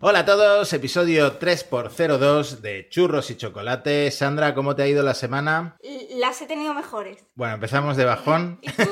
[0.00, 4.08] Hola a todos, episodio 3x02 de Churros y Chocolate.
[4.12, 5.76] Sandra, ¿cómo te ha ido la semana?
[6.14, 7.24] Las he tenido mejores.
[7.34, 8.60] Bueno, empezamos de bajón.
[8.62, 8.90] ¿Y tú?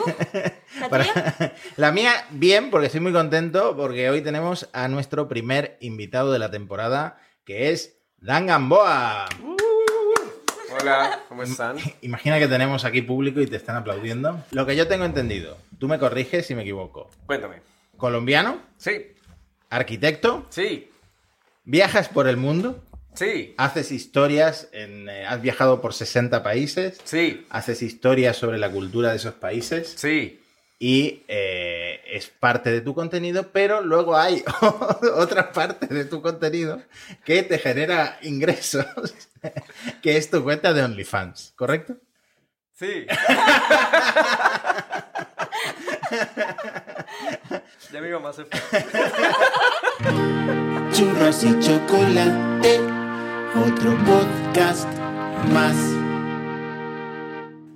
[0.81, 1.55] ¿La Para- tuya?
[1.77, 6.41] La mía, bien, porque estoy muy contento, porque hoy tenemos a nuestro primer invitado de
[6.41, 9.27] la temporada, que es Dan Gamboa.
[10.81, 11.77] Hola, ¿cómo están?
[12.03, 14.43] Imagina que tenemos aquí público y te están aplaudiendo.
[14.51, 17.11] Lo que yo tengo entendido, tú me corriges si me equivoco.
[17.27, 17.63] Cuéntame.
[17.97, 19.15] Colombiano, Sí,
[19.71, 20.91] arquitecto, sí,
[21.67, 22.83] viajas por el mundo,
[23.15, 28.71] sí, haces historias, en, eh, has viajado por 60 países, sí, haces historias sobre la
[28.71, 30.41] cultura de esos países sí.
[30.79, 34.43] y eh, es parte de tu contenido, pero luego hay
[35.17, 36.81] otra parte de tu contenido
[37.25, 38.87] que te genera ingresos,
[40.03, 41.97] que es tu cuenta de OnlyFans, ¿correcto?
[42.73, 43.07] Sí.
[47.93, 48.61] ya mi mamá se fue.
[50.93, 52.81] Churros y chocolate,
[53.55, 54.89] otro podcast
[55.53, 55.77] más.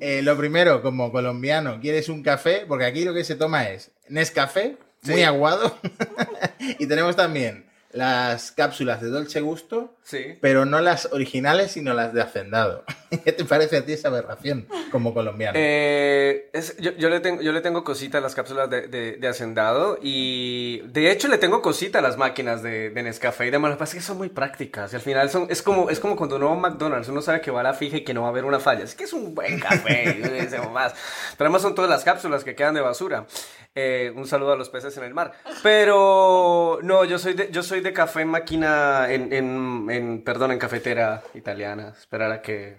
[0.00, 2.64] Eh, lo primero, como colombiano, ¿quieres un café?
[2.66, 5.22] Porque aquí lo que se toma es Nescafé, muy Sí.
[5.22, 5.78] aguado,
[6.58, 10.38] y tenemos también las cápsulas de Dolce Gusto, Sí.
[10.40, 12.84] pero no las originales, sino las de Hacendado.
[13.24, 15.54] ¿Qué te parece a ti esa aberración como colombiano?
[15.56, 19.16] Eh, es- yo, yo le tengo, yo le tengo cosita a las cápsulas de, de,
[19.16, 23.50] de Hacendado y de hecho le tengo cosita a las máquinas de, de Nescafé y
[23.50, 23.70] demás.
[23.70, 25.98] Lo que pasa es que son muy prácticas y al final son, es, como, es
[26.00, 28.14] como cuando uno va a McDonald's, uno sabe que va a la fija y que
[28.14, 28.84] no va a haber una falla.
[28.84, 30.92] Es que es un buen café, y más.
[31.36, 33.26] Pero además son todas las cápsulas que quedan de basura.
[33.74, 35.32] Eh, un saludo a los peces en el mar.
[35.62, 40.52] Pero no, yo soy de, yo soy de café en máquina, en, en, en- perdón,
[40.52, 41.92] en cafetera italiana.
[41.98, 42.78] Esperar a que,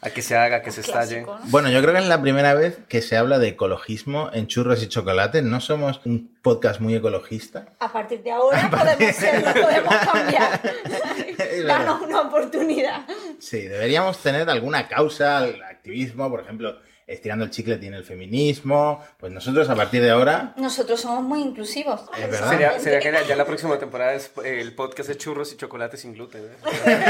[0.00, 1.22] a que se haga, que se estalle.
[1.24, 1.50] Clásico, ¿no?
[1.50, 4.82] Bueno, yo creo que es la primera vez que se habla de ecologismo en churros
[4.82, 5.42] y chocolate.
[5.42, 7.66] No somos un podcast muy ecologista.
[7.80, 10.60] A partir de ahora podemos serlo, podemos cambiar.
[11.66, 13.04] Danos una oportunidad.
[13.38, 19.02] Sí, deberíamos tener alguna causa, el activismo, por ejemplo, estirando el chicle tiene el feminismo.
[19.18, 22.02] Pues nosotros a partir de ahora Nosotros somos muy inclusivos.
[22.16, 22.50] Es verdad.
[22.50, 25.96] Sería, sería que ya la próxima temporada es eh, el podcast de churros y chocolate
[25.96, 26.42] sin gluten.
[26.44, 27.04] ¿eh?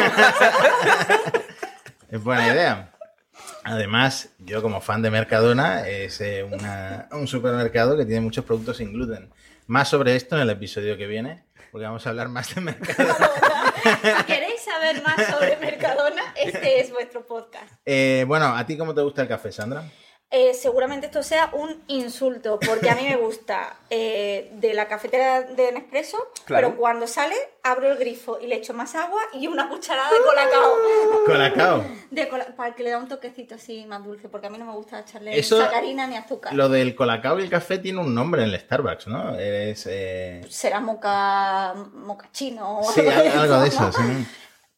[2.11, 2.89] es buena idea.
[3.65, 8.79] Además, yo como fan de Mercadona, es eh, una- un supermercado que tiene muchos productos
[8.79, 9.31] sin gluten.
[9.69, 13.15] Más sobre esto en el episodio que viene, porque vamos a hablar más de Mercadona.
[14.19, 14.52] Si queréis
[14.83, 17.73] saber más sobre Mercadona, este es vuestro podcast.
[17.87, 19.85] Eh, bueno, ¿a ti cómo te gusta el café, Sandra?
[20.35, 25.43] Eh, seguramente esto sea un insulto, porque a mí me gusta eh, de la cafetera
[25.43, 26.17] de Nespresso,
[26.47, 26.69] Claro.
[26.69, 30.17] pero cuando sale abro el grifo y le echo más agua y una cucharada de
[30.25, 30.75] colacao.
[31.27, 31.85] Colacao.
[32.11, 34.65] De cola- para que le da un toquecito así más dulce, porque a mí no
[34.65, 36.55] me gusta echarle Eso- sacarina ni azúcar.
[36.55, 39.39] Lo del colacao y el café tiene un nombre en el Starbucks, ¿no?
[39.39, 39.87] Es...
[39.87, 43.93] eh, Será moca, mocachino o Sí, algo de eso, ¿no?
[43.93, 44.27] sí.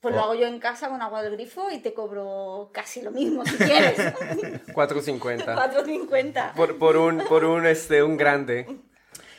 [0.04, 3.10] Pues lo hago yo en casa con agua del grifo y te cobro casi lo
[3.10, 3.96] mismo si quieres.
[4.74, 5.46] 4.50.
[5.46, 6.52] 4.50.
[6.52, 8.66] Por, por un, por un, este, un grande.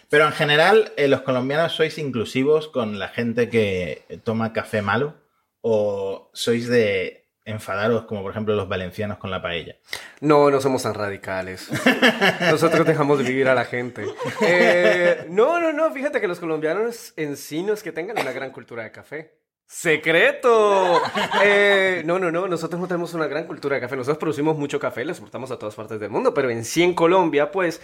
[0.10, 5.14] Pero en general, eh, los colombianos sois inclusivos con la gente que toma café malo
[5.62, 9.76] o sois de enfadaros como por ejemplo los valencianos con la paella.
[10.20, 11.70] No, no somos tan radicales.
[12.42, 14.04] Nosotros dejamos de vivir a la gente.
[14.42, 15.92] Eh, no, no, no.
[15.92, 19.45] Fíjate que los colombianos en sí no es que tengan una gran cultura de café.
[19.68, 21.02] ¡Secreto!
[21.44, 22.48] Eh, no, no, no.
[22.48, 23.96] Nosotros no tenemos una gran cultura de café.
[23.96, 26.94] Nosotros producimos mucho café, lo exportamos a todas partes del mundo, pero en sí en
[26.94, 27.82] Colombia, pues,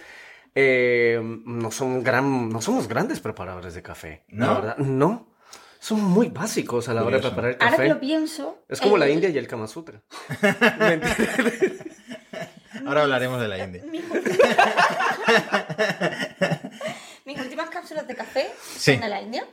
[0.54, 4.24] eh, no, son gran, no somos grandes preparadores de café.
[4.28, 4.46] ¿No?
[4.46, 5.28] La verdad, no.
[5.80, 7.82] Son muy básicos a la hora de preparar el Ahora café.
[7.82, 8.58] que lo pienso.
[8.68, 10.00] Es como la India y el Kama Sutra.
[10.78, 11.26] Mentira.
[12.86, 13.82] Ahora hablaremos de la India.
[13.90, 14.04] Mis,
[17.24, 18.92] mis últimas cápsulas de café Sí.
[18.92, 19.44] son de la India.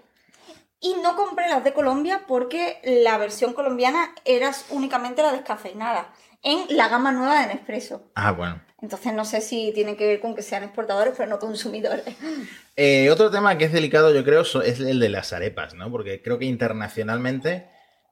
[0.81, 6.13] Y no compré las de Colombia porque la versión colombiana era únicamente la descafeinada.
[6.41, 8.09] En la gama nueva de Nespresso.
[8.15, 8.61] Ah, bueno.
[8.81, 12.05] Entonces no sé si tiene que ver con que sean exportadores pero no consumidores.
[12.81, 15.91] Eh, otro tema que es delicado, yo creo, es el de las arepas, ¿no?
[15.91, 17.67] Porque creo que internacionalmente,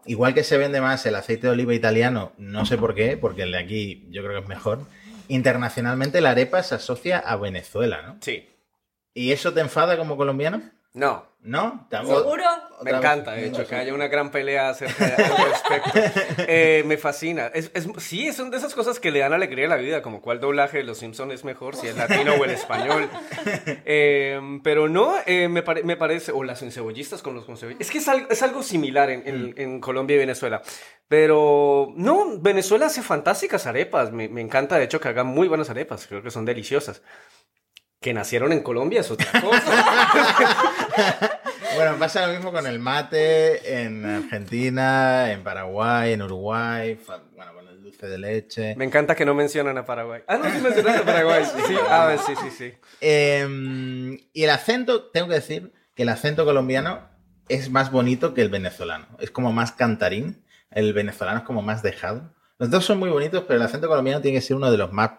[0.06, 3.44] igual que se vende más el aceite de oliva italiano, no sé por qué, porque
[3.44, 4.82] el de aquí yo creo que es mejor.
[5.30, 8.18] Internacionalmente la arepa se asocia a Venezuela, ¿no?
[8.20, 8.50] Sí.
[9.14, 10.62] ¿Y eso te enfada como colombiano?
[10.94, 11.88] No, ¿No?
[11.90, 12.44] Tampoco- ¿Seguro?
[12.84, 15.92] Me encanta, de hecho, que haya una gran pelea acerca de- al respecto.
[16.50, 17.48] Eh, me fascina.
[17.54, 20.22] Es, es- sí, son de esas cosas que le dan alegría a la vida, como
[20.22, 23.10] cuál doblaje de Los Simpsons es mejor, si es latino o el español.
[23.90, 27.88] Eh, pero no, eh, me, pare- me parece, o las encebollistas con los concebollistas.
[27.88, 30.62] Es que es algo, es algo similar en, en- en Colombia y Venezuela.
[31.08, 34.12] Pero no, Venezuela hace fantásticas arepas.
[34.12, 36.06] Me, me encanta, de hecho, que hagan muy buenas arepas.
[36.08, 37.02] Creo que son deliciosas.
[38.08, 41.42] Que nacieron en Colombia es otra cosa.
[41.76, 46.98] Bueno, pasa lo mismo con el mate en Argentina, en Paraguay, en Uruguay,
[47.36, 48.76] bueno, con el dulce de leche.
[48.78, 50.22] Me encanta que no mencionan a Paraguay.
[50.26, 51.44] Ah, no, sí mencionaste a Paraguay.
[51.44, 51.76] Sí, sí.
[51.90, 52.74] Ah, sí, sí, sí.
[53.02, 57.10] Eh, y el acento, tengo que decir que el acento colombiano
[57.50, 59.06] es más bonito que el venezolano.
[59.20, 60.46] Es como más cantarín.
[60.72, 62.34] El venezolano es como más dejado.
[62.58, 64.94] Los dos son muy bonitos, pero el acento colombiano tiene que ser uno de los
[64.94, 65.12] más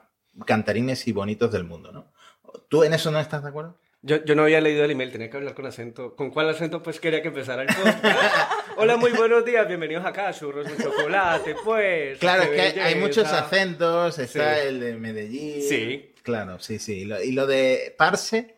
[0.47, 2.11] cantarines y bonitos del mundo, ¿no?
[2.69, 3.77] ¿Tú en eso no estás de acuerdo?
[4.01, 6.15] Yo, yo no había leído el email, tenía que hablar con acento.
[6.15, 6.83] ¿Con cuál acento?
[6.83, 8.53] Pues quería que empezara el podcast.
[8.77, 12.19] Hola, muy buenos días, bienvenidos acá, churros de chocolate, pues.
[12.19, 14.19] Claro, es que hay, hay muchos acentos.
[14.21, 14.61] Está Sí.
[14.69, 15.63] el de Medellín.
[15.69, 16.15] Sí.
[16.23, 17.01] Claro, sí, sí.
[17.01, 18.55] Y lo, y lo de Parse,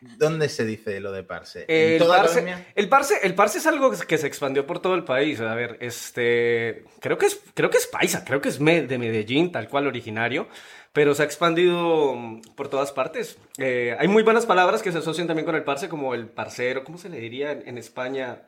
[0.00, 1.64] ¿dónde se dice lo de Parse?
[1.66, 2.66] ¿En El toda parse, Colombia?
[2.74, 5.40] el, parse, el parse es algo que se expandió por todo el país.
[5.40, 6.84] A ver, este.
[7.00, 10.48] Creo que es, creo que es paisa, creo que es de Medellín, tal cual originario.
[10.94, 13.36] Pero se ha expandido mm, por todas partes.
[13.58, 16.84] Eh, hay muy buenas palabras que se asocian también con el parse, como el parcero.
[16.84, 18.42] ¿Cómo se le diría en, en España?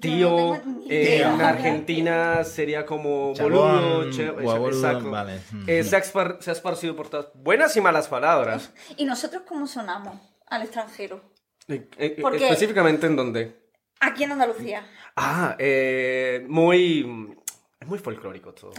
[0.00, 0.56] Tío.
[0.90, 4.10] eh, en Argentina sería como boludo.
[4.10, 5.10] che- exacto.
[5.10, 5.40] vale.
[5.66, 7.28] Eh, se, ha expar- se ha esparcido por todas.
[7.34, 8.70] Buenas y malas palabras.
[8.96, 10.16] ¿Y nosotros cómo sonamos
[10.46, 11.22] al extranjero?
[11.68, 12.44] Eh, eh, ¿Por qué?
[12.44, 13.56] específicamente en dónde.
[14.00, 14.86] Aquí en Andalucía.
[15.16, 17.34] Ah, eh, muy.
[17.80, 18.72] Es muy folclórico todo.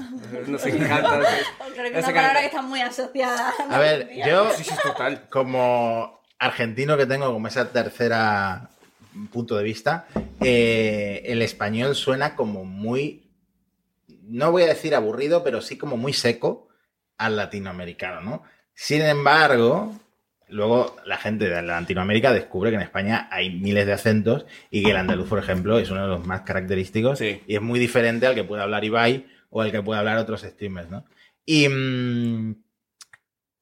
[0.47, 1.21] Nos encanta.
[1.21, 3.53] Es una palabra que está muy asociada.
[3.69, 5.27] A ver, yo Sí, sí, total.
[5.29, 8.69] como argentino que tengo como esa tercera
[9.31, 10.05] punto de vista,
[10.39, 13.29] eh, el español suena como muy,
[14.23, 16.69] no voy a decir aburrido, pero sí como muy seco
[17.17, 18.43] al latinoamericano, ¿no?
[18.73, 19.93] Sin embargo,
[20.49, 24.91] luego la gente de Latinoamérica descubre que en España hay miles de acentos y que
[24.91, 27.41] el andaluz, por ejemplo, es uno de los más característicos Sí.
[27.47, 30.41] y es muy diferente al que puede hablar Ibai o al que puede hablar otros
[30.41, 31.05] streamers, ¿no?
[31.45, 32.55] Y mm,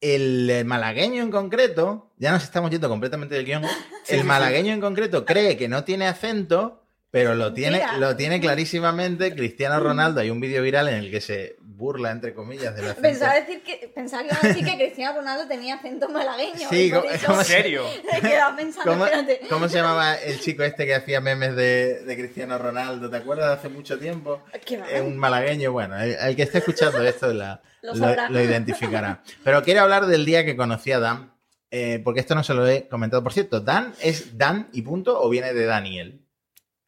[0.00, 3.62] el eh, malagueño en concreto, ya nos estamos yendo completamente del guion,
[4.08, 9.34] el malagueño en concreto cree que no tiene acento, pero lo tiene, lo tiene clarísimamente
[9.34, 10.20] Cristiano Ronaldo.
[10.20, 13.02] Hay un vídeo viral en el que se burla, entre comillas, del acento.
[13.08, 16.68] Pensaba, decir que, pensaba que iba a decir que Cristiano Ronaldo tenía acento malagueño.
[16.68, 17.84] Sí, y por ¿cómo- eso cómo ¿En se- serio?
[18.12, 19.40] me quedaba pensando, ¿Cómo, espérate.
[19.48, 23.08] cómo se llamaba el chico este que hacía memes de, de Cristiano Ronaldo?
[23.08, 24.42] ¿Te acuerdas de hace mucho tiempo?
[24.52, 28.28] Es un malagueño, bueno, el, el que esté escuchando esto la- Lo lo, sabrá.
[28.28, 29.22] lo identificará.
[29.44, 31.32] Pero quiero hablar del día que conocí a Dan,
[31.70, 33.22] eh, porque esto no se lo he comentado.
[33.22, 36.24] Por cierto, ¿Dan es Dan y punto o viene de Daniel?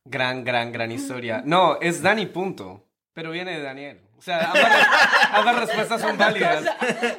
[0.05, 1.43] Gran, gran, gran historia.
[1.45, 2.89] No, es Dani, punto.
[3.13, 4.01] Pero viene de Daniel.
[4.21, 4.73] O sea, ambas,
[5.33, 6.63] ambas respuestas son válidas.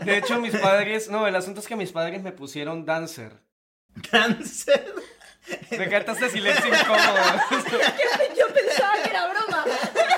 [0.02, 1.10] De hecho, mis padres.
[1.10, 3.42] No, el asunto es que mis padres me pusieron dancer.
[4.12, 4.94] Dancer.
[5.72, 7.18] Me encanta este silencio incómodo.
[8.38, 9.66] Yo pensaba que era broma.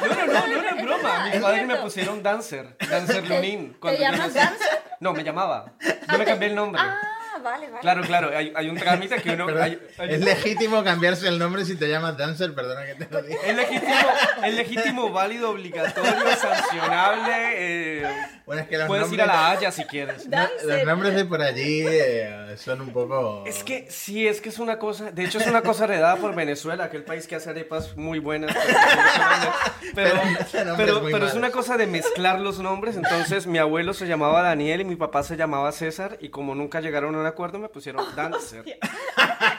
[0.01, 1.25] No, no, no, no era broma.
[1.25, 2.75] Mis Es padres me pusieron dancer.
[2.89, 3.77] Dancer Lunin.
[3.79, 4.33] cuando yo llamas.
[4.33, 4.81] Dancer?
[4.99, 5.71] No, me llamaba.
[6.11, 6.81] Yo me cambié el nombre.
[6.83, 6.99] Ah,
[7.43, 7.81] vale, vale.
[7.81, 8.35] Claro, claro.
[8.35, 9.45] Hay, hay un trámite que uno.
[9.45, 13.13] Perdón, hay- hay- Es legítimo cambiarse el nombre si te llamas Dancer, perdona que te
[13.13, 13.39] lo diga.
[13.45, 13.93] Es legítimo,
[14.45, 17.31] es legítimo, válido, obligatorio, sancionable.
[17.55, 18.07] eh,
[18.45, 20.27] Bueno, es que los puedes ir a la Haya si quieres.
[20.27, 23.43] no- los nombres de por allí eh, son un poco...
[23.45, 25.11] Es que sí, es que es una cosa.
[25.11, 28.55] De hecho, es una cosa heredada por Venezuela, aquel país que hace arepas muy buenas.
[29.95, 30.11] Pero,
[30.77, 32.95] Pero es pero una cosa de mezclar los nombres.
[32.95, 36.17] Entonces, mi abuelo se llamaba Daniel y mi papá se llamaba César.
[36.19, 38.63] Y como nunca llegaron a un acuerdo, me pusieron Dancer.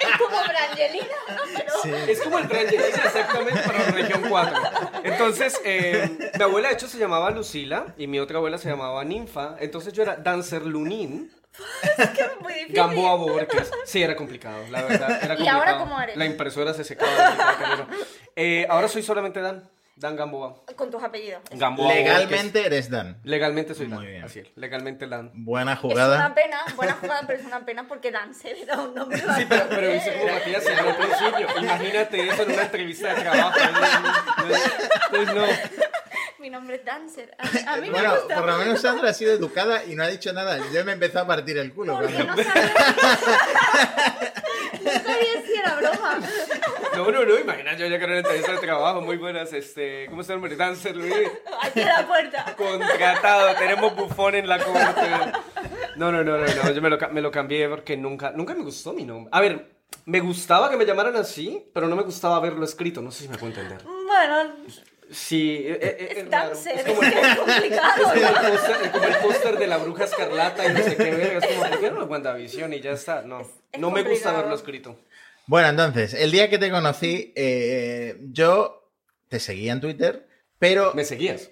[0.01, 1.07] Es como Brangelina,
[1.55, 1.73] pero...
[1.83, 1.91] Sí.
[2.09, 4.63] Es como el Brangelina, exactamente, para la región 4.
[5.05, 9.05] Entonces, eh, mi abuela, de hecho, se llamaba Lucila y mi otra abuela se llamaba
[9.05, 9.57] Ninfa.
[9.61, 11.31] Entonces, yo era Dancer Lunín.
[11.99, 12.75] es muy difícil.
[12.77, 13.71] Gamboa Borges.
[13.85, 15.11] Sí, era complicado, la verdad.
[15.23, 15.59] Era ¿Y complicado.
[15.59, 16.17] ahora cómo eres?
[16.17, 17.87] La impresora se secaba.
[18.37, 19.69] Eh, ahora soy solamente Dan.
[19.97, 20.57] Dan Gamboa.
[20.77, 21.41] Con tus apellidos.
[21.53, 22.05] Gamboa Borges.
[22.05, 23.17] Legalmente eres Dan.
[23.23, 24.07] Legalmente soy Muy Dan.
[24.07, 24.25] bien.
[24.25, 24.49] Así es.
[24.57, 25.31] Legalmente Dan.
[25.35, 26.17] Buena Es jugada.
[26.17, 29.37] una pena, buena jugada, pero es una pena porque Dancer era un nombre Sí, pero,
[29.49, 31.47] bastante- pero hice como Matías en el principio.
[31.63, 33.59] Imagínate eso en una entrevista de trabajo.
[35.13, 35.47] Entonces, no.
[36.41, 37.35] Mi nombre es Dancer.
[37.39, 38.35] A, a mí me Bueno, gusta.
[38.35, 40.59] por lo menos Sandra ha sido educada y no ha dicho nada.
[40.75, 41.95] Yo me empezó a partir el culo.
[41.99, 42.73] Porque cuando- no sabía...
[44.85, 46.19] no sabía si era broma.
[46.97, 50.07] No, no, no, imagínate, yo ya que era una entrevista de trabajo, muy buenas, este,
[50.09, 50.57] ¿cómo el nombre?
[50.57, 51.15] Dancer Luis,
[51.63, 52.55] Aquí a la puerta.
[52.57, 55.09] contratado, tenemos bufón en la corte.
[55.97, 58.63] No, no, no, no, no, yo me lo, me lo cambié porque nunca, nunca me
[58.65, 59.31] gustó mi nombre.
[59.33, 59.71] A ver,
[60.07, 63.29] me gustaba que me llamaran así, pero no me gustaba verlo escrito, no sé si
[63.29, 63.79] me puedo entender.
[63.85, 64.53] Bueno,
[65.11, 66.31] Sí, eh, eh, eh, es.
[66.31, 68.03] Dancer, Es es, como el, es complicado.
[68.03, 71.47] como el póster- como el póster de la bruja escarlata y no sé qué verga,
[71.47, 73.21] es como, ¿por qué no lo WandaVision y ya está?
[73.23, 73.49] No, es
[73.79, 74.37] no me gusta complicado.
[74.39, 74.97] verlo escrito.
[75.47, 78.91] Bueno, entonces, el día que te conocí, eh, yo
[79.29, 80.27] te seguía en Twitter,
[80.59, 81.51] pero ¿Me seguías?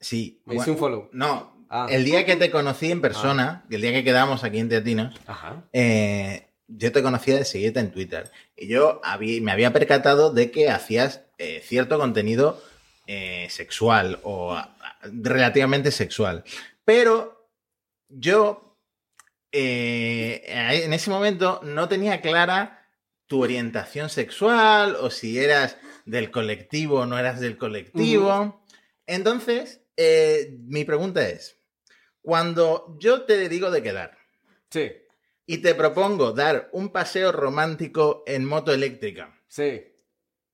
[0.00, 0.42] sí.
[0.46, 1.08] Me hice un follow.
[1.12, 1.86] No, Ah.
[1.90, 5.64] el día que te conocí en persona, el día que quedamos aquí en Teatinos, Ajá.
[5.72, 8.30] eh, yo te conocía de seguirte en Twitter.
[8.56, 9.00] Y yo
[9.40, 12.62] me había percatado de que hacías eh, cierto contenido
[13.08, 16.44] eh, sexual o a- a- relativamente sexual.
[16.84, 17.48] Pero
[18.08, 18.78] yo
[19.50, 20.42] eh,
[20.84, 22.81] en ese momento no tenía clara
[23.32, 28.62] tu orientación sexual o si eras del colectivo o no eras del colectivo.
[29.06, 31.56] Entonces, eh, mi pregunta es,
[32.20, 34.18] cuando yo te digo de quedar
[34.68, 34.92] Sí,
[35.46, 39.82] y te propongo dar un paseo romántico en moto eléctrica sí.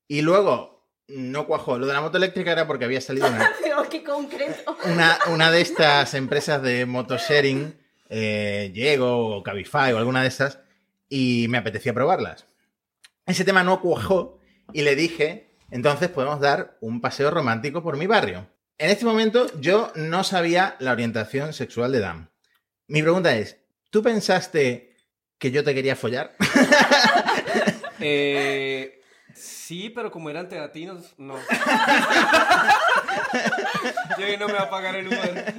[0.07, 3.89] y luego no cuajó, lo de la moto eléctrica era porque había salido una, Pero
[3.89, 4.77] qué concreto.
[4.85, 10.59] una, una de estas empresas de motosharing, eh, Llego o Cabify o alguna de estas,
[11.09, 12.45] y me apetecía probarlas.
[13.29, 14.39] Ese tema no cuajó
[14.73, 18.49] y le dije, entonces podemos dar un paseo romántico por mi barrio.
[18.79, 22.31] En este momento yo no sabía la orientación sexual de Dan.
[22.87, 23.57] Mi pregunta es,
[23.91, 24.95] ¿tú pensaste
[25.37, 26.35] que yo te quería follar?
[28.01, 28.98] Eh,
[29.69, 31.35] sí, pero como eran teatinos, no.
[34.17, 35.53] Yo no me va a pagar el Uber.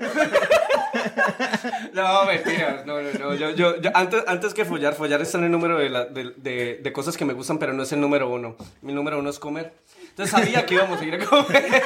[1.93, 2.85] No, mentiras.
[2.87, 3.35] No, no, no.
[3.35, 6.81] Yo, yo, antes, antes que follar, follar está en el número de, la- de, de-
[6.83, 8.57] de cosas que me gustan, pero no es el número uno.
[8.83, 9.73] Mi número uno es comer.
[10.09, 11.83] Entonces sabía que íbamos a ir a comer.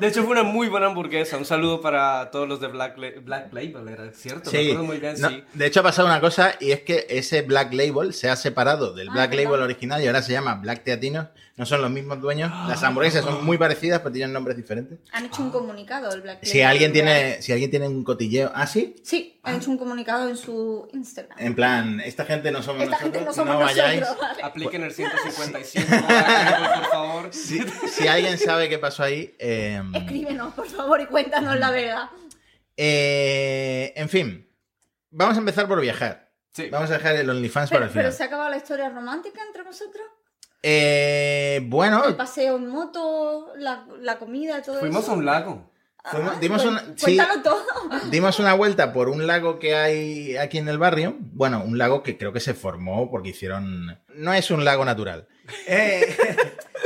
[0.00, 1.36] De hecho, fue una muy buena hamburguesa.
[1.36, 4.50] Un saludo para todos los de Black, La- Black Label, ¿era cierto?
[4.50, 4.64] Me Sí.
[4.70, 5.44] acuerdo muy bien, No, sí.
[5.54, 8.92] De hecho, ha pasado una cosa y es que ese Black Label se ha separado
[8.94, 9.34] del Ah, Black.
[9.34, 11.26] Label original y ahora se llama Black Teatinos.
[11.56, 12.50] No son los mismos dueños.
[12.68, 14.98] Las hamburguesas son muy parecidas, pero tienen nombres diferentes.
[15.12, 16.66] Han hecho un comunicado el Black Si Label.
[16.70, 18.96] alguien tiene, si alguien tiene un cotilleo, ¿ah, sí?
[19.04, 21.38] Sí, han hecho un comunicado en su Instagram.
[21.38, 24.00] En plan, esta gente no somos Esta nosotros, gente no somos vayáis.
[24.00, 24.28] nosotros.
[24.28, 24.42] vale.
[24.42, 27.30] Apliquen el 155, por favor.
[27.32, 32.10] Si, si alguien sabe qué pasó ahí, eh, Escríbenos, por favor, y cuéntanos la verdad.
[32.76, 34.48] eh, en fin,
[35.10, 36.28] vamos a empezar por viajar.
[36.52, 36.68] Sí.
[36.68, 38.04] Vamos a dejar el OnlyFans para el final.
[38.06, 40.04] pero se ha acabado la historia romántica entre vosotros.
[40.62, 45.12] Eh, bueno, El paseo en moto, la, la comida, todo Fuimos eso.
[45.12, 45.69] a un lago.
[46.04, 47.64] Fuimos- dimos una, sí, Cuéntalo todo.
[48.10, 51.16] dimos una vuelta por un lago que hay aquí en el barrio.
[51.18, 53.98] Bueno, un lago que creo que se formó porque hicieron.
[54.14, 55.26] No es un lago natural.
[55.66, 56.06] Eh,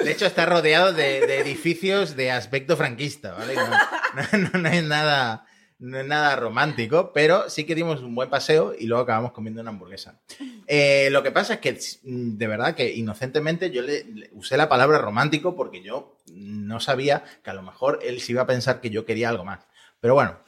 [0.04, 3.54] de hecho, está rodeado de, de edificios de aspecto franquista, ¿vale?
[3.54, 5.46] No, no- no- no es nada.
[5.80, 9.60] No es nada romántico, pero sí que dimos un buen paseo y luego acabamos comiendo
[9.60, 10.20] una hamburguesa.
[10.66, 11.72] Eh, lo que pasa es que,
[12.04, 16.80] mm, de verdad, que inocentemente yo le, le usé la palabra romántico porque yo no
[16.80, 19.60] sabía que a lo mejor él se iba a pensar que yo quería algo más.
[20.00, 20.38] Pero bueno.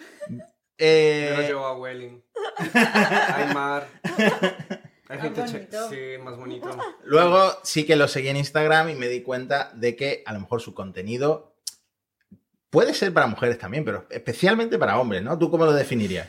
[0.79, 2.23] eh, Pero yo a Welling.
[3.35, 3.89] Hay mar.
[5.09, 5.47] Hay gente.
[5.47, 6.69] Sí, más bonito.
[7.05, 10.41] Luego sí que lo seguí en Instagram y me di cuenta de que a lo
[10.41, 11.55] mejor su contenido
[12.71, 15.39] puede ser para mujeres también, pero especialmente para hombres, ¿no?
[15.39, 16.29] ¿Tú cómo lo definirías?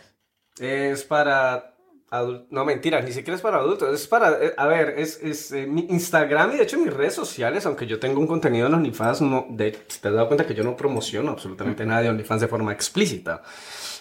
[0.60, 1.77] Es para
[2.10, 2.48] adultos.
[2.52, 3.94] No, mentiras, ni siquiera es para adultos.
[3.94, 4.32] Es para.
[4.44, 7.86] eh, a ver, es, es eh, mi Instagram y de hecho mis redes sociales, aunque
[7.88, 10.76] yo tengo un contenido en OnlyFans, no, de, te has dado cuenta que yo no
[10.76, 13.42] promociono absolutamente nada de OnlyFans de forma explícita.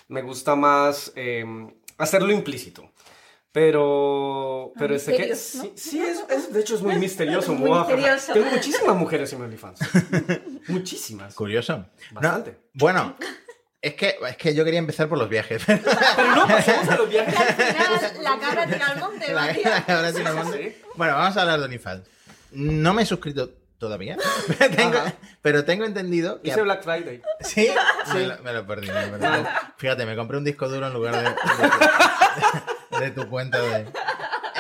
[0.08, 1.44] Me gusta más eh,
[1.98, 2.90] hacerlo implícito.
[3.52, 5.34] Pero, pero este que ¿no?
[5.34, 7.54] sí, sí es, es- de hecho es muy misterioso.
[7.54, 8.34] Muy misterioso.
[8.34, 9.80] Tengo muchísimas mujeres en OnlyFans.
[10.68, 11.34] muchísimas.
[11.34, 11.78] Curioso.
[11.78, 12.58] No, Bastante.
[12.74, 13.16] bueno,
[13.86, 15.62] es que, es que yo quería empezar por los viajes.
[15.66, 15.80] Pero
[16.34, 17.34] no, pasemos a los viajes.
[17.38, 19.54] Al final, la cabra tira al monte, La-
[20.12, 20.56] sí nos manda.
[20.56, 20.76] Sí.
[20.94, 22.08] Bueno, vamos a hablar de OnlyFans.
[22.52, 24.16] No me he suscrito todavía,
[24.58, 24.98] pero tengo,
[25.42, 26.48] pero tengo entendido que...
[26.48, 27.20] Hice Black Friday.
[27.40, 27.70] ¿Sí?
[28.14, 28.88] Me, lo, me lo perdí.
[28.88, 29.44] me lo perdí.
[29.76, 31.22] Fíjate, me compré un disco duro en lugar de,
[32.98, 33.86] de, de tu cuenta de...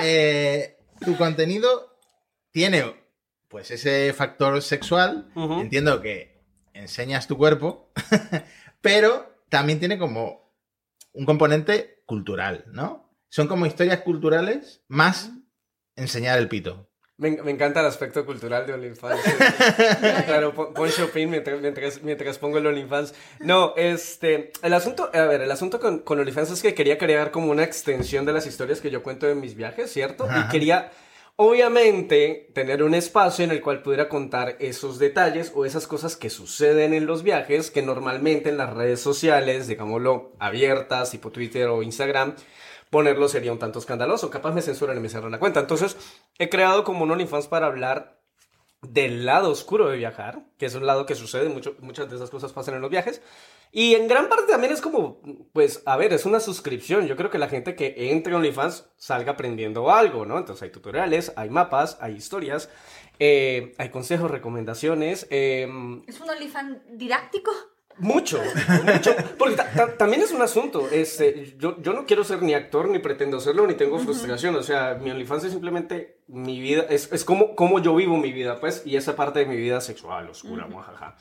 [0.02, 1.98] Eh, tu contenido
[2.50, 2.94] tiene
[3.48, 5.28] pues ese factor sexual.
[5.34, 6.36] Entiendo que
[6.74, 7.90] enseñas tu cuerpo,
[8.86, 10.54] pero también tiene como
[11.12, 13.12] un componente cultural, ¿no?
[13.28, 15.32] Son como historias culturales más
[15.96, 16.88] enseñar el pito.
[17.18, 19.20] Me, me encanta el aspecto cultural de OnlyFans.
[20.26, 23.14] claro, pon, Chopin mientras, mientras, mientras pongo el OnlyFans.
[23.40, 27.32] No, este, el asunto, a ver, el asunto con, con OnlyFans es que quería crear
[27.32, 30.24] como una extensión de las historias que yo cuento de mis viajes, ¿cierto?
[30.24, 30.46] Ajá.
[30.46, 30.92] Y quería,
[31.36, 36.30] obviamente, tener un espacio en el cual pudiera contar esos detalles o esas cosas que
[36.30, 41.82] suceden en los viajes que normalmente en las redes sociales, digámoslo, abiertas, tipo Twitter o
[41.82, 42.34] Instagram,
[42.90, 44.30] ponerlo sería un tanto escandaloso.
[44.30, 45.60] Capaz me censuran y me cierran la cuenta.
[45.60, 45.96] Entonces,
[46.38, 48.18] he creado como un OnlyFans para hablar
[48.82, 51.48] del lado oscuro de viajar, que es un lado que sucede,
[51.80, 53.20] muchas de esas cosas pasan en los viajes.
[53.72, 55.20] Y en gran parte también es como,
[55.52, 57.06] pues, a ver, es una suscripción.
[57.06, 60.38] Yo creo que la gente que entre a OnlyFans salga aprendiendo algo, ¿no?
[60.38, 62.70] Entonces hay tutoriales, hay mapas, hay historias,
[63.18, 65.26] eh, hay consejos, recomendaciones.
[65.30, 65.68] eh,
[66.06, 67.52] ¿Es un OnlyFans didáctico?
[67.98, 68.38] Mucho,
[68.84, 69.14] mucho.
[69.38, 70.86] Porque ta- ta- también es un asunto.
[70.92, 74.54] Este, yo, yo no quiero ser ni actor, ni pretendo serlo, ni tengo frustración.
[74.56, 76.84] O sea, mi OnlyFans es simplemente mi vida.
[76.90, 78.82] Es, es como, como yo vivo mi vida, pues.
[78.84, 81.16] Y esa parte de mi vida sexual, oscura, muajaja.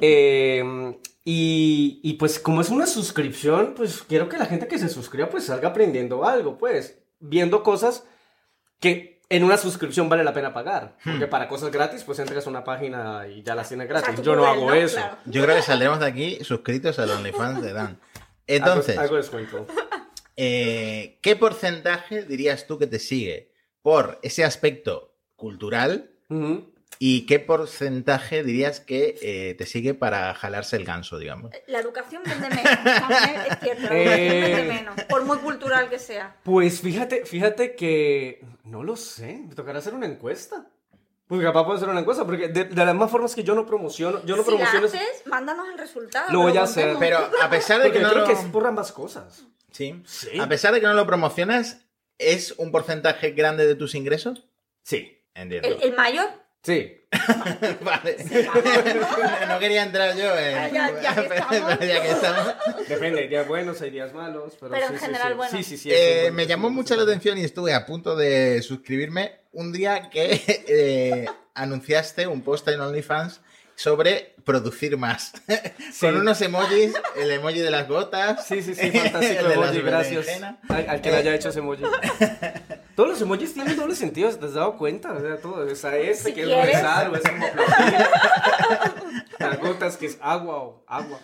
[0.00, 0.94] Eh,
[1.24, 5.28] y, y pues, como es una suscripción, pues quiero que la gente que se suscriba,
[5.30, 6.98] pues salga aprendiendo algo, pues.
[7.20, 8.04] Viendo cosas
[8.80, 10.96] que en una suscripción vale la pena pagar.
[11.04, 14.08] Porque para cosas gratis, pues entras a una página y ya las tienes gratis.
[14.08, 14.74] O sea, tú yo no hago ¿no?
[14.74, 14.96] eso.
[14.96, 15.18] Claro.
[15.26, 18.00] Yo creo que saldremos de aquí suscritos al OnlyFans de Dan.
[18.46, 19.66] Entonces, Hago, hago descuento.
[20.36, 26.72] eh, ¿qué porcentaje dirías tú que te sigue por ese aspecto cultural Ujú.
[26.98, 31.50] Y qué porcentaje dirías que eh, te sigue para jalarse el ganso, digamos?
[31.66, 32.64] La educación vende menos.
[32.64, 34.54] también es cierto, la educación Eh.
[34.56, 34.94] vende menos.
[35.08, 36.36] Por muy cultural que sea.
[36.42, 40.66] Pues fíjate, fíjate que no lo sé, me tocará hacer una encuesta.
[41.26, 43.66] Pues capaz puedo hacer una encuesta, porque de, de las más formas que yo no
[43.66, 44.86] promociono, yo no si la promociono...
[44.86, 46.32] haces, mándanos el resultado.
[46.32, 46.96] Lo voy a hacer.
[46.98, 48.26] Pero a pesar de Porque que no creo lo...
[48.26, 49.44] que es por ambas cosas.
[49.70, 50.02] Sí.
[50.06, 50.38] Sí.
[50.40, 51.84] A pesar de que no lo promocionas,
[52.16, 54.46] ¿es un porcentaje grande de tus ingresos?
[54.82, 55.22] Sí.
[55.34, 55.68] Entiendo.
[55.68, 56.30] ¿El, el mayor?
[56.64, 56.94] Sí.
[57.82, 58.16] Vale.
[59.48, 60.54] no quería entrar yo en...
[60.58, 61.78] Ah, ya- ya que estamos.
[61.80, 62.54] ya que estamos.
[62.88, 65.34] Depende, hay días buenos, hay días malos, pero, Pero sí, en sí, general, sí.
[65.36, 65.56] bueno.
[65.56, 65.90] Sí, sí, sí.
[65.92, 70.42] Eh, me llamó mucho la atención y estuve a punto de suscribirme un día que
[70.68, 73.40] eh, anunciaste un post en OnlyFans
[73.78, 75.32] sobre producir más.
[76.00, 78.44] Con unos emojis, el emoji de las gotas.
[78.44, 80.26] Sí, sí, sí, el fantástico las emoji, gracias
[80.68, 81.84] al, al que le haya hecho ese emoji.
[82.96, 85.12] Todos los emojis tienen doble sentido, ¿te has dado cuenta?
[85.12, 86.66] O sea, todo, o sea, este Si que es quieres.
[86.74, 87.46] rezar o es como.
[89.38, 91.20] Las gotas que es agua o agua.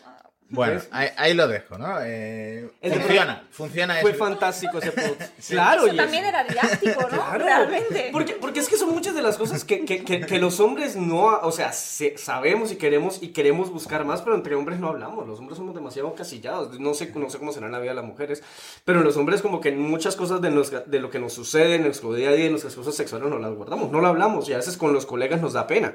[0.51, 1.97] Bueno, ahí, ahí lo dejo, ¿no?
[2.03, 4.19] Eh, funciona, funciona Fue eso.
[4.19, 5.21] fantástico ese post.
[5.49, 7.09] Claro, Eso también era didáctico, ¿no?
[7.09, 7.45] Claro.
[7.45, 8.11] Realmente.
[8.13, 10.95] Porque, porque es que son muchas de las cosas que, que, que, que los hombres
[10.97, 14.89] no, o sea, se- sabemos y queremos y queremos buscar más, pero entre hombres no
[14.89, 15.27] hablamos.
[15.27, 16.79] Los hombres somos demasiado encasillados.
[16.79, 18.43] No sé, no sé cómo será en la vida de las mujeres,
[18.85, 21.83] pero los hombres como que muchas cosas de, nos- de lo que nos sucede en
[21.85, 24.53] nuestro día a día, en nuestras cosas sexuales, no las guardamos, no lo hablamos y
[24.53, 25.95] a veces con los colegas nos da pena.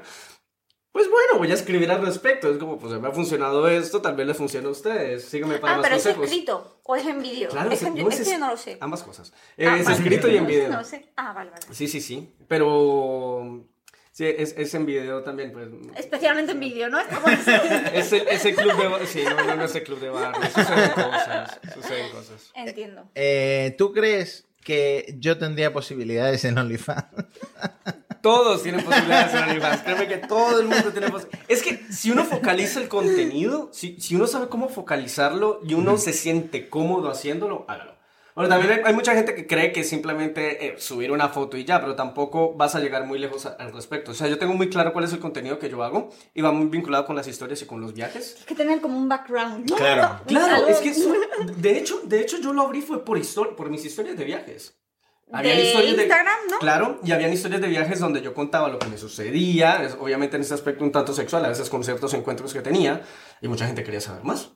[0.92, 2.50] Pues bueno, voy a escribir al respecto.
[2.50, 5.24] Es como, pues me ha funcionado esto, tal vez les funcione a ustedes.
[5.24, 7.48] Síganme para Ah, más pero es escrito o es en vídeo.
[7.48, 8.76] Claro, es no, es es- que yo no lo sé.
[8.80, 9.32] Ambas cosas.
[9.56, 9.96] Eh, Ah, es vale.
[9.96, 10.68] escrito y en No video.
[10.70, 11.12] No lo sé.
[11.16, 11.62] Ah, vale, vale.
[11.70, 12.34] Sí, sí, sí.
[12.48, 13.64] Pero.
[14.12, 15.68] Sí, es, es en video también, pues.
[15.96, 16.98] Especialmente en vídeo, ¿no?
[17.94, 19.06] Es el, es el club de bar.
[19.06, 20.34] Sí, no, no, no es el club de bar.
[20.52, 21.60] Suceden cosas.
[21.72, 22.50] Suceden cosas.
[22.56, 23.08] Entiendo.
[23.14, 27.04] Eh, ¿Tú crees que yo tendría posibilidades en OnlyFans?
[28.22, 29.82] Todos tienen posibilidades en OnlyFans.
[29.82, 31.48] Créeme que todo el mundo tiene posibilidades.
[31.48, 35.96] Es que si uno focaliza el contenido, si, si uno sabe cómo focalizarlo y uno
[35.98, 37.98] se siente cómodo haciéndolo, hágalo.
[38.36, 41.64] Ahora, también hay, hay mucha gente que cree que simplemente eh, subir una foto y
[41.64, 44.12] ya, pero tampoco vas a llegar muy lejos a- al respecto.
[44.12, 46.52] O sea, yo tengo muy claro cuál es el contenido que yo hago y va
[46.52, 48.36] muy vinculado con las historias y con los viajes.
[48.40, 49.68] Hay que tener como un background.
[49.68, 49.76] ¿no?
[49.76, 50.20] Claro.
[50.26, 51.12] Claro, es que eso-
[51.56, 54.79] de hecho, de hecho yo lo abrí fue por histori- por mis historias de viajes.
[55.32, 56.58] De Instagram, ¿no?
[56.58, 60.36] Claro, y habían historias de viajes donde yo contaba lo que me sucedía, es- obviamente
[60.36, 63.02] en ese aspecto un tanto sexual, a veces con ciertos encuentros que tenía,
[63.40, 64.50] y mucha gente quería saber más.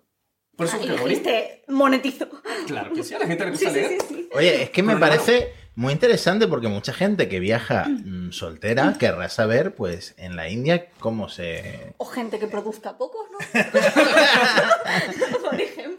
[0.57, 2.29] Por eso Ah, que lo dijiste, monetizo.
[2.67, 3.91] Claro que sí, a la gente le gusta sí, leer.
[4.01, 4.29] sí, sí.
[4.33, 8.95] Oye, es que me Pero parece muy interesante porque mucha gente que viaja mm, soltera
[8.99, 11.95] querrá saber, pues, en la India cómo se...
[11.99, 13.39] O gente que produzca pocos, ¿no?
[15.51, 15.94] Por ejemplo.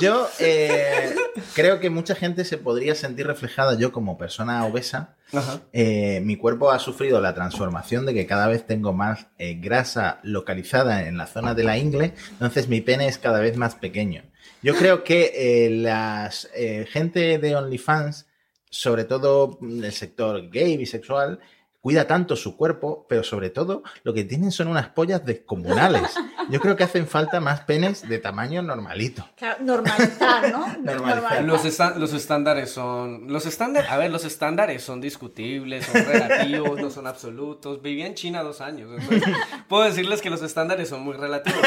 [0.00, 1.14] Yo eh,
[1.54, 5.16] creo que mucha gente se podría sentir reflejada, yo como persona obesa,
[5.72, 10.20] eh, mi cuerpo ha sufrido la transformación de que cada vez tengo más eh, grasa
[10.22, 14.22] localizada en la zona de la ingle, entonces mi pene es cada vez más pequeño.
[14.62, 18.26] Yo creo que las eh, gente de OnlyFans,
[18.70, 21.40] sobre todo mm, el sector gay, bisexual,
[21.80, 26.14] cuida tanto su cuerpo, pero sobre todo lo que tienen son unas pollas descomunales.
[26.50, 29.28] Yo creo que hacen falta más penes de tamaño normalito.
[29.36, 30.66] Claro, normalizar, ¿no?
[30.82, 31.44] Normalizar.
[31.44, 31.62] Los,
[31.96, 33.30] los estándares son.
[33.30, 33.90] Los estándares.
[33.90, 37.82] A ver, los estándares son discutibles, son relativos, no son absolutos.
[37.82, 38.90] Viví en China dos años.
[38.98, 39.34] entonces
[39.68, 41.60] puedo decirles que los estándares son muy relativos.